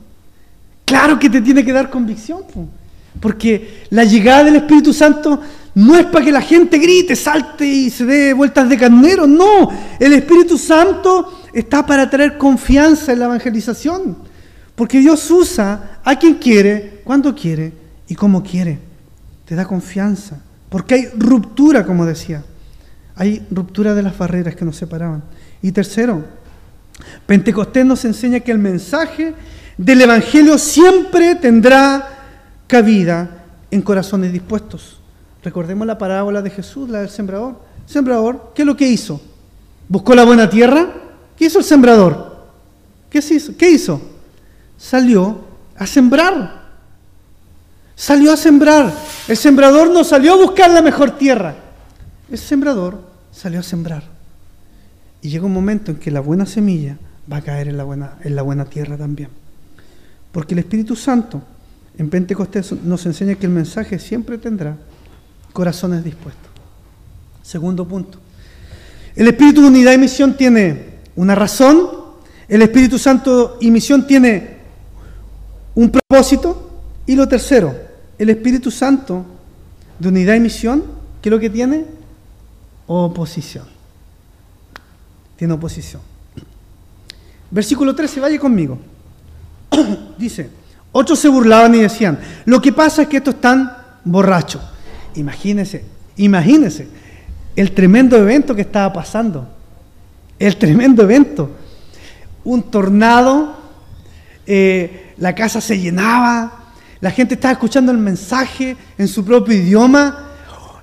Claro 0.85 1.19
que 1.19 1.29
te 1.29 1.41
tiene 1.41 1.65
que 1.65 1.73
dar 1.73 1.91
convicción, 1.91 2.43
porque 3.19 3.85
la 3.91 4.05
llegada 4.05 4.45
del 4.45 4.57
Espíritu 4.57 4.93
Santo 4.93 5.41
no 5.75 5.97
es 5.97 6.07
para 6.07 6.25
que 6.25 6.33
la 6.33 6.43
gente 6.43 6.79
grite, 6.79 7.17
salte 7.17 7.67
y 7.67 7.91
se 7.91 8.05
dé 8.05 8.33
vueltas 8.33 8.69
de 8.69 8.77
carnero, 8.77 9.27
no, 9.27 9.71
el 9.99 10.13
Espíritu 10.13 10.59
Santo 10.59 11.43
está 11.53 11.87
para 11.87 12.11
traer 12.11 12.37
confianza 12.37 13.13
en 13.13 13.21
la 13.21 13.27
evangelización. 13.27 14.17
Porque 14.75 14.99
Dios 14.99 15.31
usa 15.31 16.01
a 16.03 16.19
quien 16.19 16.35
quiere, 16.35 17.03
cuando 17.05 17.35
quiere 17.35 17.73
y 18.09 18.15
como 18.15 18.43
quiere. 18.43 18.79
Te 19.45 19.55
da 19.55 19.67
confianza. 19.67 20.41
Porque 20.71 20.95
hay 20.95 21.07
ruptura, 21.19 21.85
como 21.85 22.07
decía. 22.07 22.43
Hay 23.17 23.47
ruptura 23.51 23.95
de 23.95 24.03
las 24.03 24.17
barreras 24.17 24.57
que 24.57 24.65
nos 24.65 24.77
separaban. 24.77 25.23
Y 25.61 25.73
tercero, 25.73 26.25
Pentecostés 27.27 27.85
nos 27.85 28.05
enseña 28.07 28.41
que 28.41 28.53
el 28.53 28.59
mensaje 28.59 29.35
del 29.77 30.01
Evangelio 30.01 30.57
siempre 30.57 31.35
tendrá 31.35 32.09
cabida 32.67 33.45
en 33.71 33.83
corazones 33.83 34.33
dispuestos. 34.33 35.01
Recordemos 35.43 35.87
la 35.87 35.99
parábola 35.99 36.41
de 36.41 36.51
Jesús, 36.51 36.89
la 36.89 37.01
del 37.01 37.11
sembrador. 37.11 37.61
sembrador, 37.85 38.53
¿qué 38.55 38.63
es 38.63 38.67
lo 38.67 38.77
que 38.77 38.87
hizo? 38.87 39.21
¿Buscó 39.89 40.15
la 40.15 40.25
buena 40.25 40.49
tierra? 40.49 40.89
¿Qué 41.37 41.47
hizo 41.47 41.59
el 41.59 41.65
sembrador? 41.65 42.47
¿Qué 43.11 43.19
hizo? 43.19 43.57
¿Qué 43.57 43.71
hizo? 43.71 44.01
salió 44.81 45.41
a 45.77 45.87
sembrar. 45.87 46.60
Salió 48.01 48.33
a 48.33 48.37
sembrar. 48.39 48.95
El 49.29 49.37
sembrador 49.37 49.91
no 49.91 50.05
salió 50.05 50.33
a 50.33 50.37
buscar 50.37 50.71
la 50.71 50.81
mejor 50.81 51.19
tierra. 51.19 51.55
El 52.31 52.39
sembrador 52.39 52.99
salió 53.31 53.61
a 53.61 53.63
sembrar. 53.63 54.05
Y 55.21 55.29
llega 55.29 55.45
un 55.45 55.53
momento 55.53 55.91
en 55.91 55.99
que 55.99 56.11
la 56.11 56.21
buena 56.21 56.47
semilla 56.47 56.97
va 57.31 57.37
a 57.37 57.43
caer 57.43 57.69
en 57.69 57.77
la 57.77 57.85
buena, 57.85 58.15
en 58.25 58.35
la 58.35 58.41
buena 58.41 58.65
tierra 58.65 58.97
también. 58.97 59.29
Porque 60.33 60.55
el 60.55 60.61
Espíritu 60.61 60.97
Santo 60.97 61.43
en 61.99 62.09
Pentecostés 62.09 62.73
nos 62.73 63.05
enseña 63.05 63.35
que 63.35 63.45
el 63.45 63.53
mensaje 63.53 63.99
siempre 63.99 64.39
tendrá 64.39 64.79
corazones 65.53 66.03
dispuestos. 66.03 66.51
Segundo 67.43 67.87
punto. 67.87 68.19
El 69.15 69.29
Espíritu 69.29 69.61
de 69.61 69.69
unidad 69.69 69.93
y 69.93 69.99
misión 69.99 70.39
tiene 70.39 71.01
una 71.17 71.35
razón. 71.35 71.87
El 72.49 72.63
Espíritu 72.63 72.99
Santo 72.99 73.59
y 73.61 73.71
misión 73.71 74.07
tiene 74.07 74.57
un 75.75 75.91
propósito. 75.91 76.69
Y 77.07 77.17
lo 77.17 77.27
tercero, 77.27 77.90
el 78.21 78.29
Espíritu 78.29 78.71
Santo 78.71 79.25
de 79.99 80.09
unidad 80.09 80.35
y 80.35 80.41
misión, 80.41 80.85
¿qué 81.23 81.31
es 81.31 81.31
lo 81.31 81.41
que 81.41 81.49
tiene? 81.49 81.87
Oposición. 82.87 83.65
Tiene 85.37 85.55
oposición. 85.55 86.03
Versículo 87.51 87.95
13, 87.95 88.21
vaya 88.21 88.39
conmigo. 88.39 88.79
Dice, 90.19 90.51
otros 90.93 91.19
se 91.19 91.31
burlaban 91.31 91.75
y 91.75 91.81
decían, 91.81 92.21
lo 92.45 92.61
que 92.61 92.75
pasa 92.75 93.03
es 93.03 93.09
que 93.09 93.17
estos 93.17 93.37
están 93.37 93.75
borrachos. 94.05 94.61
Imagínense, 95.15 95.83
imagínense 96.19 96.89
el 97.57 97.73
tremendo 97.73 98.19
evento 98.19 98.55
que 98.55 98.63
estaba 98.63 98.93
pasando. 98.93 99.49
El 100.39 100.59
tremendo 100.59 101.03
evento. 101.05 101.51
Un 102.45 102.65
tornado 102.65 103.57
eh, 104.47 105.15
la 105.17 105.35
casa 105.35 105.63
se 105.63 105.79
llenaba, 105.79 106.60
la 107.01 107.11
gente 107.11 107.35
estaba 107.35 107.53
escuchando 107.53 107.93
el 107.93 107.99
mensaje 107.99 108.77
en 108.99 109.09
su 109.09 109.25
propio 109.25 109.55
idioma, 109.55 110.27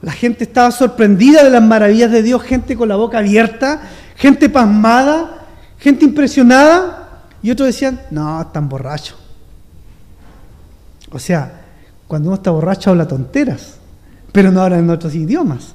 la 0.02 0.12
gente 0.12 0.44
estaba 0.44 0.72
sorprendida 0.72 1.44
de 1.44 1.50
las 1.50 1.62
maravillas 1.62 2.12
de 2.12 2.24
Dios, 2.24 2.42
gente 2.44 2.76
con 2.76 2.90
la 2.90 2.96
boca 2.96 3.20
abierta, 3.20 3.82
gente 4.16 4.50
pasmada, 4.50 5.46
gente 5.80 6.06
impresionada, 6.06 7.26
y 7.42 7.52
otros 7.52 7.68
decían, 7.68 8.02
no, 8.12 8.42
están 8.42 8.68
borrachos. 8.68 9.18
O 11.12 11.20
sea, 11.20 11.62
cuando 12.08 12.30
uno 12.30 12.36
está 12.36 12.52
borracho 12.52 12.90
habla 12.90 13.08
tonteras, 13.08 13.76
pero 14.32 14.52
no 14.52 14.62
habla 14.62 14.78
en 14.78 14.90
otros 14.90 15.14
idiomas. 15.16 15.74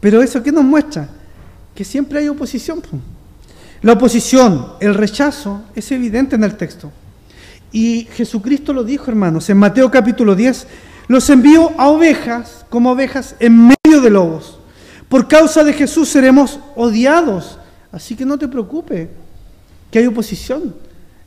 Pero 0.00 0.22
eso, 0.22 0.42
¿qué 0.42 0.52
nos 0.52 0.64
muestra? 0.64 1.08
Que 1.74 1.84
siempre 1.84 2.20
hay 2.20 2.28
oposición. 2.28 2.82
La 3.82 3.92
oposición, 3.92 4.74
el 4.80 4.94
rechazo, 4.94 5.62
es 5.74 5.90
evidente 5.92 6.36
en 6.36 6.44
el 6.44 6.56
texto. 6.56 6.90
Y 7.72 8.08
Jesucristo 8.12 8.72
lo 8.72 8.84
dijo, 8.84 9.10
hermanos, 9.10 9.48
en 9.50 9.58
Mateo 9.58 9.90
capítulo 9.90 10.34
10, 10.34 10.66
los 11.08 11.28
envío 11.30 11.72
a 11.78 11.88
ovejas 11.88 12.64
como 12.70 12.90
ovejas 12.90 13.34
en 13.40 13.68
medio 13.68 14.00
de 14.00 14.10
lobos. 14.10 14.58
Por 15.08 15.28
causa 15.28 15.64
de 15.64 15.72
Jesús 15.72 16.08
seremos 16.08 16.60
odiados. 16.76 17.58
Así 17.92 18.14
que 18.14 18.24
no 18.24 18.38
te 18.38 18.48
preocupes, 18.48 19.08
que 19.90 19.98
hay 19.98 20.06
oposición. 20.06 20.74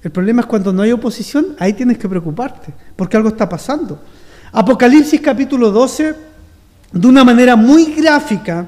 El 0.03 0.11
problema 0.11 0.41
es 0.41 0.47
cuando 0.47 0.73
no 0.73 0.81
hay 0.81 0.91
oposición, 0.91 1.55
ahí 1.59 1.73
tienes 1.73 1.97
que 1.97 2.09
preocuparte, 2.09 2.73
porque 2.95 3.17
algo 3.17 3.29
está 3.29 3.47
pasando. 3.47 3.99
Apocalipsis 4.51 5.21
capítulo 5.21 5.71
12, 5.71 6.15
de 6.91 7.07
una 7.07 7.23
manera 7.23 7.55
muy 7.55 7.85
gráfica, 7.93 8.67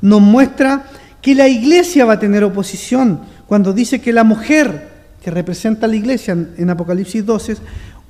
nos 0.00 0.20
muestra 0.20 0.84
que 1.20 1.34
la 1.34 1.48
iglesia 1.48 2.04
va 2.04 2.14
a 2.14 2.18
tener 2.18 2.44
oposición 2.44 3.20
cuando 3.46 3.72
dice 3.72 4.00
que 4.00 4.12
la 4.12 4.24
mujer 4.24 4.93
que 5.24 5.30
representa 5.30 5.86
a 5.86 5.88
la 5.88 5.96
iglesia 5.96 6.32
en, 6.32 6.68
Apocalipsis 6.68 7.24
12, 7.24 7.56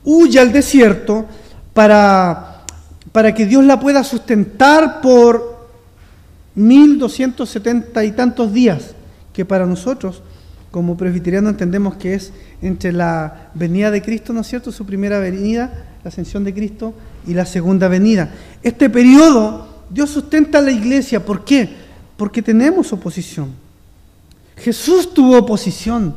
huye 0.05 0.41
al 0.41 0.53
desierto 0.53 1.27
para, 1.73 2.65
para 3.13 3.33
que 3.33 3.47
Dios 3.47 3.65
la 3.65 3.79
pueda 3.79 4.03
sustentar 4.03 5.01
por 5.01 5.69
1270 6.57 8.05
y 8.05 8.13
tantos 8.13 8.53
días, 8.53 8.95
que 9.33 9.45
para 9.45 9.65
nosotros, 9.65 10.23
como 10.73 10.97
presbiterianos, 10.97 11.53
entendemos 11.53 11.95
que 11.95 12.15
es 12.15 12.33
entre 12.61 12.93
la 12.93 13.51
venida 13.55 13.93
de 13.93 14.03
Cristo, 14.03 14.33
¿no 14.33 14.41
es 14.41 14.49
cierto?, 14.49 14.73
su 14.73 14.85
primera 14.85 15.21
venida, 15.21 15.85
la 16.03 16.09
ascensión 16.09 16.43
de 16.43 16.53
Cristo, 16.53 16.95
y 17.27 17.35
la 17.35 17.47
segunda 17.47 17.87
venida. 17.87 18.31
Este 18.63 18.91
periodo 18.91 19.85
Dios 19.89 20.11
sustenta 20.11 20.59
a 20.59 20.63
la 20.63 20.73
iglesia. 20.73 21.25
¿Por 21.25 21.45
qué? 21.45 21.69
Porque 22.17 22.43
tenemos 22.43 22.93
oposición. 22.93 23.53
Jesús 24.57 25.15
tuvo 25.15 25.39
oposición. 25.39 26.17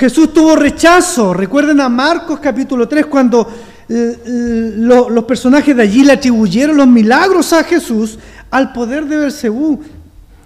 Jesús 0.00 0.32
tuvo 0.32 0.56
rechazo. 0.56 1.34
Recuerden 1.34 1.78
a 1.78 1.90
Marcos 1.90 2.40
capítulo 2.40 2.88
3 2.88 3.04
cuando 3.04 3.46
eh, 3.86 4.72
los 4.78 5.24
personajes 5.24 5.76
de 5.76 5.82
allí 5.82 6.04
le 6.04 6.14
atribuyeron 6.14 6.78
los 6.78 6.86
milagros 6.86 7.52
a 7.52 7.62
Jesús 7.64 8.18
al 8.50 8.72
poder 8.72 9.04
de 9.04 9.18
Belcebú. 9.18 9.82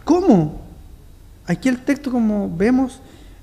¿Cómo? 0.02 0.60
Aquí 1.46 1.68
el 1.68 1.78
texto, 1.84 2.10
como 2.10 2.52
vemos, 2.52 2.98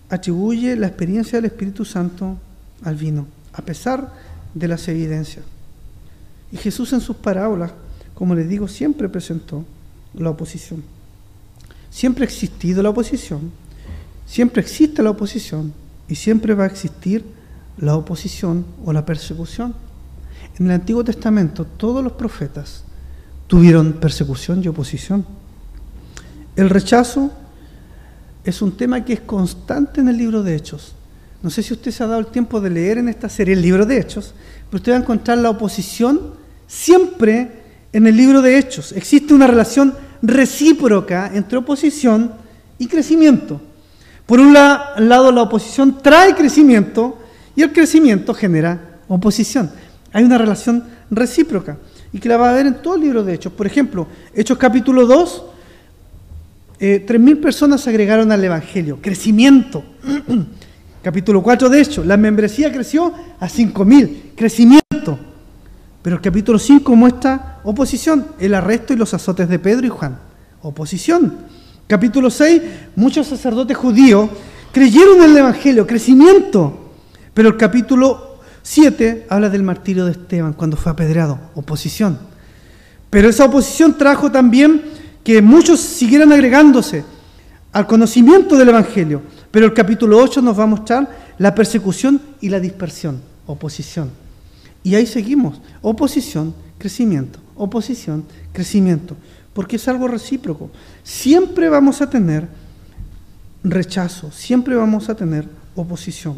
atribuye 0.10 0.76
la 0.76 0.88
experiencia 0.88 1.38
del 1.38 1.46
Espíritu 1.46 1.86
Santo 1.86 2.38
al 2.84 2.96
vino, 2.96 3.26
a 3.54 3.62
pesar 3.62 4.14
de 4.54 4.68
las 4.68 4.86
evidencias. 4.90 5.46
Y 6.52 6.58
Jesús 6.58 6.92
en 6.92 7.00
sus 7.00 7.16
parábolas, 7.16 7.72
como 8.16 8.36
les 8.36 8.50
digo, 8.50 8.68
siempre 8.68 9.08
presentó 9.08 9.64
la 10.14 10.32
oposición. 10.32 10.84
Siempre 11.90 12.26
ha 12.26 12.28
existido 12.28 12.84
la 12.84 12.90
oposición, 12.90 13.50
siempre 14.26 14.62
existe 14.62 15.02
la 15.02 15.12
oposición 15.12 15.80
y 16.12 16.16
siempre 16.16 16.54
va 16.54 16.66
a 16.66 16.68
existir 16.68 17.24
la 17.78 17.96
oposición 17.96 18.66
o 18.84 18.92
la 18.92 19.06
persecución. 19.06 19.74
En 20.60 20.66
el 20.66 20.74
Antiguo 20.74 21.06
Testamento 21.06 21.64
todos 21.64 22.04
los 22.04 22.12
profetas 22.12 22.84
tuvieron 23.48 23.94
persecución 23.94 24.62
y 24.62 24.68
oposición. 24.68 25.26
El 26.58 26.70
rechazo 26.70 27.32
es 28.44 28.62
un 28.62 28.74
tema 28.74 29.06
que 29.06 29.14
es 29.14 29.22
constante 29.22 30.02
en 30.02 30.10
el 30.10 30.18
libro 30.18 30.44
de 30.44 30.54
Hechos. 30.54 30.96
No 31.42 31.50
sé 31.50 31.64
si 31.64 31.72
usted 31.74 31.92
se 31.92 32.04
ha 32.04 32.08
dado 32.08 32.20
el 32.20 32.28
tiempo 32.28 32.60
de 32.60 32.72
leer 32.72 32.98
en 32.98 33.08
esta 33.08 33.30
serie 33.30 33.54
el 33.54 33.62
libro 33.62 33.86
de 33.86 33.98
Hechos, 33.98 34.34
pero 34.70 34.80
usted 34.80 34.92
va 34.92 34.98
a 34.98 35.02
encontrar 35.02 35.38
la 35.38 35.52
oposición 35.52 36.34
siempre 36.68 37.62
en 37.94 38.06
el 38.06 38.18
libro 38.18 38.42
de 38.42 38.58
Hechos. 38.58 38.92
Existe 38.92 39.34
una 39.34 39.48
relación 39.48 39.94
recíproca 40.22 41.32
entre 41.34 41.58
oposición 41.58 42.34
y 42.78 42.88
crecimiento. 42.88 43.62
Por 44.32 44.40
un 44.40 44.54
lado, 44.54 45.30
la 45.34 45.42
oposición 45.42 45.98
trae 46.02 46.34
crecimiento 46.34 47.18
y 47.54 47.64
el 47.64 47.74
crecimiento 47.74 48.34
genera 48.34 49.00
oposición. 49.10 49.70
Hay 50.14 50.24
una 50.24 50.38
relación 50.38 50.86
recíproca 51.10 51.76
y 52.14 52.20
que 52.20 52.30
la 52.30 52.38
va 52.38 52.50
a 52.50 52.54
ver 52.54 52.66
en 52.66 52.82
todo 52.82 52.96
el 52.96 53.02
libro 53.02 53.26
de 53.26 53.34
Hechos. 53.34 53.52
Por 53.52 53.68
ejemplo, 53.68 54.08
Hechos 54.34 54.58
capítulo 54.58 55.06
2, 55.06 55.44
eh, 56.80 57.06
3.000 57.06 57.42
personas 57.42 57.82
se 57.82 57.90
agregaron 57.90 58.32
al 58.32 58.42
Evangelio. 58.42 59.00
Crecimiento. 59.02 59.84
capítulo 61.04 61.44
4 61.44 61.68
de 61.68 61.82
Hechos, 61.82 62.06
la 62.06 62.16
membresía 62.16 62.72
creció 62.72 63.14
a 63.38 63.50
5.000. 63.50 64.32
Crecimiento. 64.38 65.20
Pero 66.02 66.16
el 66.16 66.22
capítulo 66.22 66.58
5 66.58 66.96
muestra 66.96 67.60
oposición, 67.66 68.28
el 68.40 68.54
arresto 68.54 68.94
y 68.94 68.96
los 68.96 69.14
azotes 69.14 69.50
de 69.50 69.60
Pedro 69.60 69.88
y 69.88 69.90
Juan. 69.90 70.20
Oposición. 70.62 71.61
Capítulo 71.92 72.30
6, 72.30 72.62
muchos 72.96 73.28
sacerdotes 73.28 73.76
judíos 73.76 74.30
creyeron 74.72 75.22
en 75.24 75.32
el 75.32 75.38
Evangelio, 75.40 75.86
crecimiento. 75.86 76.94
Pero 77.34 77.50
el 77.50 77.58
capítulo 77.58 78.40
7 78.62 79.26
habla 79.28 79.50
del 79.50 79.62
martirio 79.62 80.06
de 80.06 80.14
Esteban 80.14 80.54
cuando 80.54 80.78
fue 80.78 80.94
apedreado, 80.94 81.38
oposición. 81.54 82.18
Pero 83.10 83.28
esa 83.28 83.44
oposición 83.44 83.98
trajo 83.98 84.32
también 84.32 84.84
que 85.22 85.42
muchos 85.42 85.82
siguieran 85.82 86.32
agregándose 86.32 87.04
al 87.74 87.86
conocimiento 87.88 88.56
del 88.56 88.70
Evangelio. 88.70 89.24
Pero 89.52 89.66
el 89.66 89.74
capítulo 89.74 90.18
8 90.18 90.42
nos 90.42 90.58
va 90.58 90.64
a 90.64 90.68
mostrar 90.68 91.34
la 91.40 91.54
persecución 91.54 92.22
y 92.40 92.48
la 92.48 92.62
dispersión, 92.62 93.20
oposición. 93.48 94.12
Y 94.82 94.96
ahí 94.96 95.06
seguimos, 95.06 95.60
oposición, 95.82 96.56
crecimiento, 96.78 97.40
oposición, 97.58 98.24
crecimiento, 98.54 99.18
porque 99.54 99.76
es 99.76 99.88
algo 99.88 100.08
recíproco. 100.08 100.70
Siempre 101.04 101.70
vamos 101.70 102.02
a 102.02 102.10
tener 102.10 102.48
rechazo, 103.64 104.32
siempre 104.32 104.76
vamos 104.76 105.10
a 105.10 105.16
tener 105.16 105.48
oposición. 105.76 106.38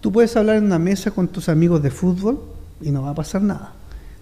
Tú 0.00 0.12
puedes 0.12 0.36
hablar 0.36 0.56
en 0.56 0.64
una 0.64 0.78
mesa 0.78 1.10
con 1.10 1.28
tus 1.28 1.48
amigos 1.48 1.82
de 1.82 1.90
fútbol 1.90 2.40
y 2.80 2.90
no 2.90 3.02
va 3.02 3.10
a 3.10 3.14
pasar 3.14 3.42
nada. 3.42 3.72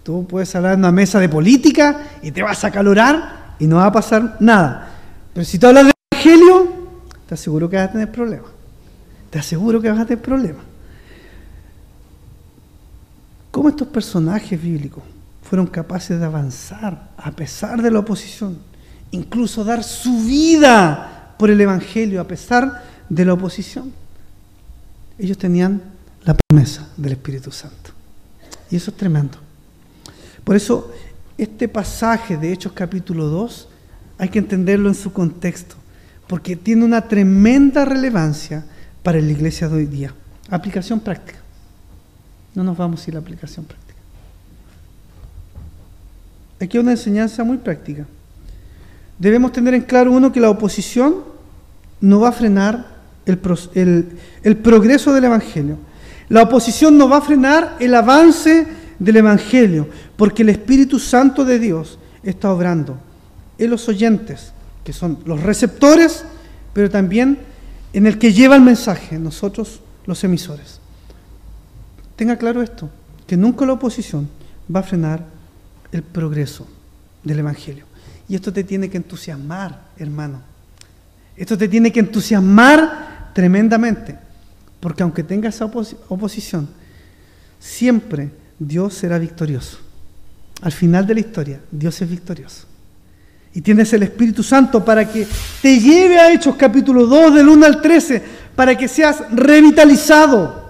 Tú 0.03 0.25
puedes 0.27 0.55
hablar 0.55 0.73
en 0.73 0.79
una 0.79 0.91
mesa 0.91 1.19
de 1.19 1.29
política 1.29 2.17
y 2.21 2.31
te 2.31 2.43
vas 2.43 2.63
a 2.63 2.71
calorar 2.71 3.55
y 3.59 3.67
no 3.67 3.77
va 3.77 3.87
a 3.87 3.91
pasar 3.91 4.37
nada. 4.39 4.89
Pero 5.33 5.45
si 5.45 5.59
tú 5.59 5.67
hablas 5.67 5.85
de 5.85 5.91
evangelio, 6.11 6.67
te 7.27 7.33
aseguro 7.33 7.69
que 7.69 7.77
vas 7.77 7.89
a 7.89 7.91
tener 7.91 8.11
problemas. 8.11 8.49
Te 9.29 9.39
aseguro 9.39 9.81
que 9.81 9.89
vas 9.89 9.99
a 9.99 10.05
tener 10.05 10.23
problemas. 10.23 10.63
¿Cómo 13.51 13.69
estos 13.69 13.87
personajes 13.87 14.61
bíblicos 14.61 15.03
fueron 15.45 15.67
capaces 15.67 16.19
de 16.19 16.25
avanzar 16.25 17.11
a 17.17 17.31
pesar 17.31 17.81
de 17.81 17.91
la 17.91 17.99
oposición? 17.99 18.57
Incluso 19.11 19.63
dar 19.63 19.83
su 19.83 20.25
vida 20.25 21.35
por 21.37 21.49
el 21.49 21.61
Evangelio 21.61 22.19
a 22.19 22.27
pesar 22.27 22.83
de 23.07 23.25
la 23.25 23.33
oposición. 23.33 23.93
Ellos 25.17 25.37
tenían 25.37 25.81
la 26.23 26.33
promesa 26.33 26.89
del 26.97 27.13
Espíritu 27.13 27.51
Santo. 27.51 27.91
Y 28.71 28.75
eso 28.75 28.89
es 28.89 28.97
tremendo. 28.97 29.37
Por 30.43 30.55
eso, 30.55 30.91
este 31.37 31.67
pasaje 31.67 32.37
de 32.37 32.51
Hechos 32.51 32.73
capítulo 32.73 33.27
2 33.27 33.67
hay 34.17 34.29
que 34.29 34.39
entenderlo 34.39 34.89
en 34.89 34.95
su 34.95 35.13
contexto, 35.13 35.75
porque 36.27 36.55
tiene 36.55 36.83
una 36.83 37.07
tremenda 37.07 37.85
relevancia 37.85 38.65
para 39.03 39.19
la 39.19 39.31
iglesia 39.31 39.69
de 39.69 39.75
hoy 39.75 39.85
día. 39.85 40.13
Aplicación 40.49 40.99
práctica. 40.99 41.39
No 42.55 42.63
nos 42.63 42.75
vamos 42.75 43.05
a 43.05 43.09
ir 43.09 43.15
a 43.15 43.19
la 43.19 43.21
aplicación 43.21 43.65
práctica. 43.65 43.94
Aquí 46.59 46.77
hay 46.77 46.83
una 46.83 46.91
enseñanza 46.91 47.43
muy 47.43 47.57
práctica. 47.57 48.05
Debemos 49.19 49.51
tener 49.51 49.73
en 49.73 49.81
claro, 49.81 50.11
uno, 50.11 50.31
que 50.31 50.39
la 50.39 50.49
oposición 50.49 51.23
no 52.01 52.19
va 52.19 52.29
a 52.29 52.33
frenar 52.33 52.87
el, 53.25 54.09
el 54.43 54.57
progreso 54.57 55.13
del 55.13 55.25
Evangelio. 55.25 55.77
La 56.29 56.43
oposición 56.43 56.97
no 56.97 57.07
va 57.07 57.17
a 57.17 57.21
frenar 57.21 57.75
el 57.79 57.93
avance 57.93 58.67
del 58.99 59.17
Evangelio, 59.17 59.87
porque 60.15 60.43
el 60.43 60.49
Espíritu 60.49 60.99
Santo 60.99 61.45
de 61.45 61.59
Dios 61.59 61.99
está 62.23 62.51
obrando 62.51 62.97
en 63.57 63.69
los 63.69 63.87
oyentes, 63.87 64.51
que 64.83 64.93
son 64.93 65.19
los 65.25 65.43
receptores, 65.43 66.25
pero 66.73 66.89
también 66.89 67.39
en 67.93 68.07
el 68.07 68.17
que 68.17 68.33
lleva 68.33 68.55
el 68.55 68.61
mensaje, 68.61 69.17
nosotros 69.17 69.79
los 70.05 70.23
emisores. 70.23 70.79
Tenga 72.15 72.37
claro 72.37 72.61
esto, 72.61 72.89
que 73.27 73.37
nunca 73.37 73.65
la 73.65 73.73
oposición 73.73 74.29
va 74.73 74.81
a 74.81 74.83
frenar 74.83 75.34
el 75.95 76.03
progreso 76.03 76.67
del 77.23 77.39
Evangelio. 77.39 77.85
Y 78.27 78.35
esto 78.35 78.51
te 78.51 78.63
tiene 78.63 78.89
que 78.89 78.97
entusiasmar, 78.97 79.89
hermano. 79.97 80.41
Esto 81.35 81.57
te 81.57 81.67
tiene 81.67 81.91
que 81.91 81.99
entusiasmar 81.99 83.31
tremendamente. 83.33 84.17
Porque 84.79 85.03
aunque 85.03 85.23
tenga 85.23 85.49
esa 85.49 85.65
oposición, 85.65 86.67
siempre 87.59 88.29
Dios 88.59 88.93
será 88.93 89.17
victorioso. 89.17 89.79
Al 90.61 90.71
final 90.71 91.07
de 91.07 91.13
la 91.13 91.19
historia, 91.21 91.59
Dios 91.71 92.01
es 92.01 92.09
victorioso. 92.09 92.65
Y 93.53 93.61
tienes 93.61 93.93
el 93.93 94.03
Espíritu 94.03 94.43
Santo 94.43 94.83
para 94.83 95.09
que 95.09 95.25
te 95.61 95.79
lleve 95.79 96.19
a 96.19 96.31
Hechos 96.31 96.55
capítulo 96.57 97.05
2 97.05 97.35
del 97.35 97.47
1 97.47 97.65
al 97.65 97.81
13, 97.81 98.23
para 98.55 98.77
que 98.77 98.87
seas 98.87 99.23
revitalizado 99.31 100.65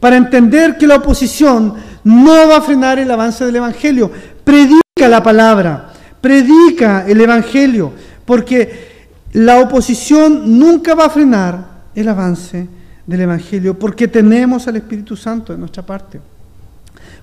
para 0.00 0.16
entender 0.16 0.76
que 0.78 0.86
la 0.86 0.96
oposición 0.96 1.74
no 2.04 2.48
va 2.48 2.58
a 2.58 2.62
frenar 2.62 2.98
el 2.98 3.10
avance 3.10 3.44
del 3.44 3.56
Evangelio. 3.56 4.10
Predica 4.48 5.08
la 5.10 5.22
palabra, 5.22 5.92
predica 6.22 7.04
el 7.06 7.20
Evangelio, 7.20 7.92
porque 8.24 9.10
la 9.32 9.60
oposición 9.60 10.58
nunca 10.58 10.94
va 10.94 11.04
a 11.04 11.10
frenar 11.10 11.82
el 11.94 12.08
avance 12.08 12.66
del 13.06 13.20
Evangelio, 13.20 13.78
porque 13.78 14.08
tenemos 14.08 14.66
al 14.66 14.76
Espíritu 14.76 15.16
Santo 15.16 15.52
de 15.52 15.58
nuestra 15.58 15.84
parte. 15.84 16.18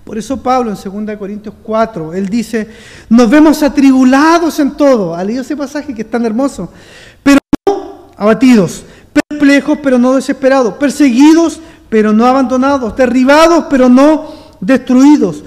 Por 0.04 0.20
eso 0.20 0.40
Pablo 0.40 0.70
en 0.70 1.08
2 1.08 1.18
Corintios 1.18 1.56
4, 1.64 2.14
él 2.14 2.30
dice, 2.30 2.70
nos 3.10 3.28
vemos 3.28 3.64
atribulados 3.64 4.60
en 4.60 4.78
todo. 4.78 5.16
Ha 5.16 5.24
leído 5.24 5.42
ese 5.42 5.58
pasaje 5.58 5.96
que 5.96 6.04
es 6.04 6.12
tan 6.12 6.24
hermoso. 6.28 6.72
Pero 7.24 7.40
no 7.66 8.10
abatidos, 8.18 8.84
perplejos, 9.32 9.80
pero 9.82 9.98
no 9.98 10.14
desesperados, 10.14 10.76
perseguidos, 10.76 11.60
pero 11.90 12.14
no 12.14 12.28
abandonados, 12.28 12.96
derribados, 12.96 13.66
pero 13.68 13.90
no 13.90 14.28
destruidos. 14.62 15.44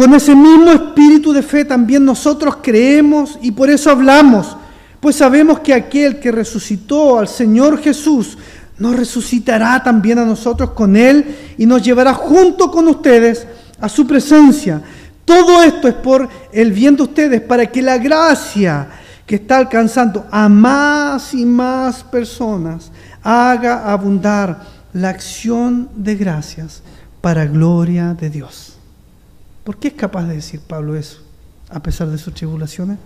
Con 0.00 0.14
ese 0.14 0.34
mismo 0.34 0.70
espíritu 0.70 1.30
de 1.30 1.42
fe 1.42 1.62
también 1.62 2.06
nosotros 2.06 2.56
creemos 2.62 3.38
y 3.42 3.52
por 3.52 3.68
eso 3.68 3.90
hablamos, 3.90 4.56
pues 4.98 5.16
sabemos 5.16 5.60
que 5.60 5.74
aquel 5.74 6.18
que 6.18 6.32
resucitó 6.32 7.18
al 7.18 7.28
Señor 7.28 7.78
Jesús 7.82 8.38
nos 8.78 8.96
resucitará 8.96 9.82
también 9.82 10.18
a 10.18 10.24
nosotros 10.24 10.70
con 10.70 10.96
Él 10.96 11.54
y 11.58 11.66
nos 11.66 11.82
llevará 11.82 12.14
junto 12.14 12.70
con 12.70 12.88
ustedes 12.88 13.46
a 13.78 13.90
su 13.90 14.06
presencia. 14.06 14.80
Todo 15.26 15.62
esto 15.62 15.86
es 15.86 15.96
por 15.96 16.26
el 16.50 16.72
bien 16.72 16.96
de 16.96 17.02
ustedes, 17.02 17.42
para 17.42 17.66
que 17.66 17.82
la 17.82 17.98
gracia 17.98 18.88
que 19.26 19.34
está 19.34 19.58
alcanzando 19.58 20.26
a 20.30 20.48
más 20.48 21.34
y 21.34 21.44
más 21.44 22.04
personas, 22.04 22.90
haga 23.22 23.92
abundar 23.92 24.62
la 24.94 25.10
acción 25.10 25.90
de 25.94 26.16
gracias 26.16 26.82
para 27.20 27.44
gloria 27.44 28.14
de 28.14 28.30
Dios. 28.30 28.79
¿Por 29.64 29.78
qué 29.78 29.88
es 29.88 29.94
capaz 29.94 30.26
de 30.26 30.34
decir 30.34 30.60
Pablo 30.60 30.96
eso, 30.96 31.22
a 31.68 31.82
pesar 31.82 32.08
de 32.08 32.18
sus 32.18 32.34
tribulaciones? 32.34 32.98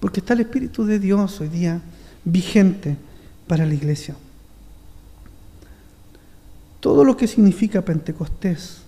Porque 0.00 0.20
está 0.20 0.34
el 0.34 0.40
Espíritu 0.40 0.84
de 0.84 0.98
Dios 0.98 1.40
hoy 1.40 1.48
día 1.48 1.80
vigente 2.24 2.96
para 3.46 3.66
la 3.66 3.74
iglesia. 3.74 4.16
Todo 6.80 7.04
lo 7.04 7.16
que 7.16 7.28
significa 7.28 7.82
Pentecostés 7.82 8.82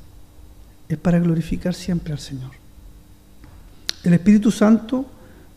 es 0.89 0.99
para 0.99 1.19
glorificar 1.19 1.75
siempre 1.75 2.13
al 2.13 2.19
Señor. 2.19 2.51
El 4.03 4.15
Espíritu 4.15 4.51
Santo 4.51 5.07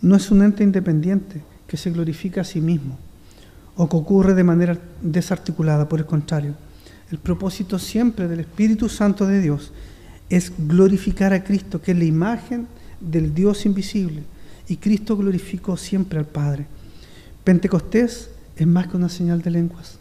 no 0.02 0.16
es 0.16 0.32
un 0.32 0.44
ente 0.44 0.64
independiente 0.64 1.42
que 1.68 1.78
se 1.78 1.92
glorifica 1.92 2.42
a 2.42 2.46
sí 2.46 2.62
mismo 2.62 2.98
o 3.76 3.88
que 3.88 3.98
ocurre 3.98 4.34
de 4.34 4.44
manera 4.44 4.78
desarticulada, 5.02 5.88
por 5.88 6.00
el 6.00 6.06
contrario. 6.06 6.56
El 7.12 7.20
propósito 7.20 7.78
siempre 7.78 8.28
del 8.28 8.42
Espíritu 8.42 8.90
Santo 8.90 9.26
de 9.28 9.42
Dios 9.42 9.72
es 10.30 10.52
glorificar 10.58 11.34
a 11.34 11.44
Cristo, 11.44 11.82
que 11.82 11.92
es 11.92 11.98
la 11.98 12.06
imagen 12.06 12.68
del 13.00 13.34
Dios 13.34 13.66
invisible. 13.66 14.24
Y 14.68 14.78
Cristo 14.78 15.16
glorificó 15.16 15.78
siempre 15.78 16.20
al 16.20 16.26
Padre. 16.26 16.66
Pentecostés 17.44 18.30
es 18.56 18.68
más 18.68 18.88
que 18.88 18.98
una 18.98 19.10
señal 19.10 19.42
de 19.42 19.52
lenguas. 19.52 20.00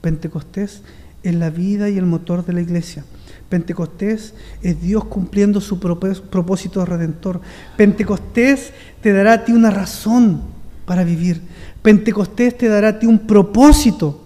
Pentecostés 0.00 0.82
es 1.22 1.34
la 1.34 1.50
vida 1.50 1.88
y 1.88 1.98
el 1.98 2.06
motor 2.06 2.44
de 2.44 2.52
la 2.52 2.60
iglesia. 2.60 3.04
Pentecostés 3.48 4.34
es 4.62 4.80
Dios 4.80 5.06
cumpliendo 5.06 5.60
su 5.60 5.80
propósito 5.80 6.84
redentor. 6.84 7.40
Pentecostés 7.76 8.72
te 9.02 9.12
dará 9.12 9.32
a 9.32 9.44
ti 9.44 9.52
una 9.52 9.70
razón 9.70 10.42
para 10.86 11.04
vivir. 11.04 11.40
Pentecostés 11.82 12.56
te 12.56 12.68
dará 12.68 12.88
a 12.88 12.98
ti 12.98 13.06
un 13.06 13.20
propósito 13.20 14.24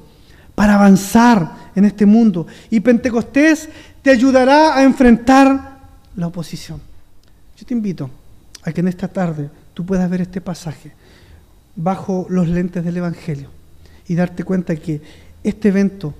para 0.55 0.75
avanzar 0.75 1.71
en 1.75 1.85
este 1.85 2.05
mundo. 2.05 2.47
Y 2.71 2.81
Pentecostés 2.81 3.69
te 4.03 4.11
ayudará 4.11 4.77
a 4.77 4.85
enfrentar 4.85 5.79
la 6.17 6.27
oposición. 6.27 6.81
Yo 7.57 7.67
te 7.67 7.75
invito 7.75 8.11
a 8.63 8.73
que 8.73 8.81
en 8.81 8.89
esta 8.89 9.09
tarde 9.09 9.51
tú 9.75 9.85
puedas 9.85 10.09
ver 10.11 10.21
este 10.23 10.41
pasaje 10.41 10.93
bajo 11.77 12.27
los 12.29 12.49
lentes 12.49 12.85
del 12.85 12.97
Evangelio 12.97 13.51
y 14.07 14.15
darte 14.15 14.45
cuenta 14.45 14.75
que 14.77 15.01
este 15.45 15.69
evento 15.69 16.15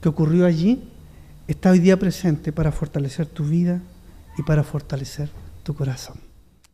que 0.00 0.08
ocurrió 0.08 0.46
allí 0.46 0.90
está 1.46 1.70
hoy 1.70 1.78
día 1.78 1.98
presente 1.98 2.52
para 2.52 2.72
fortalecer 2.72 3.26
tu 3.26 3.44
vida 3.44 3.80
y 4.36 4.42
para 4.42 4.64
fortalecer 4.64 5.30
tu 5.62 5.74
corazón. 5.74 6.33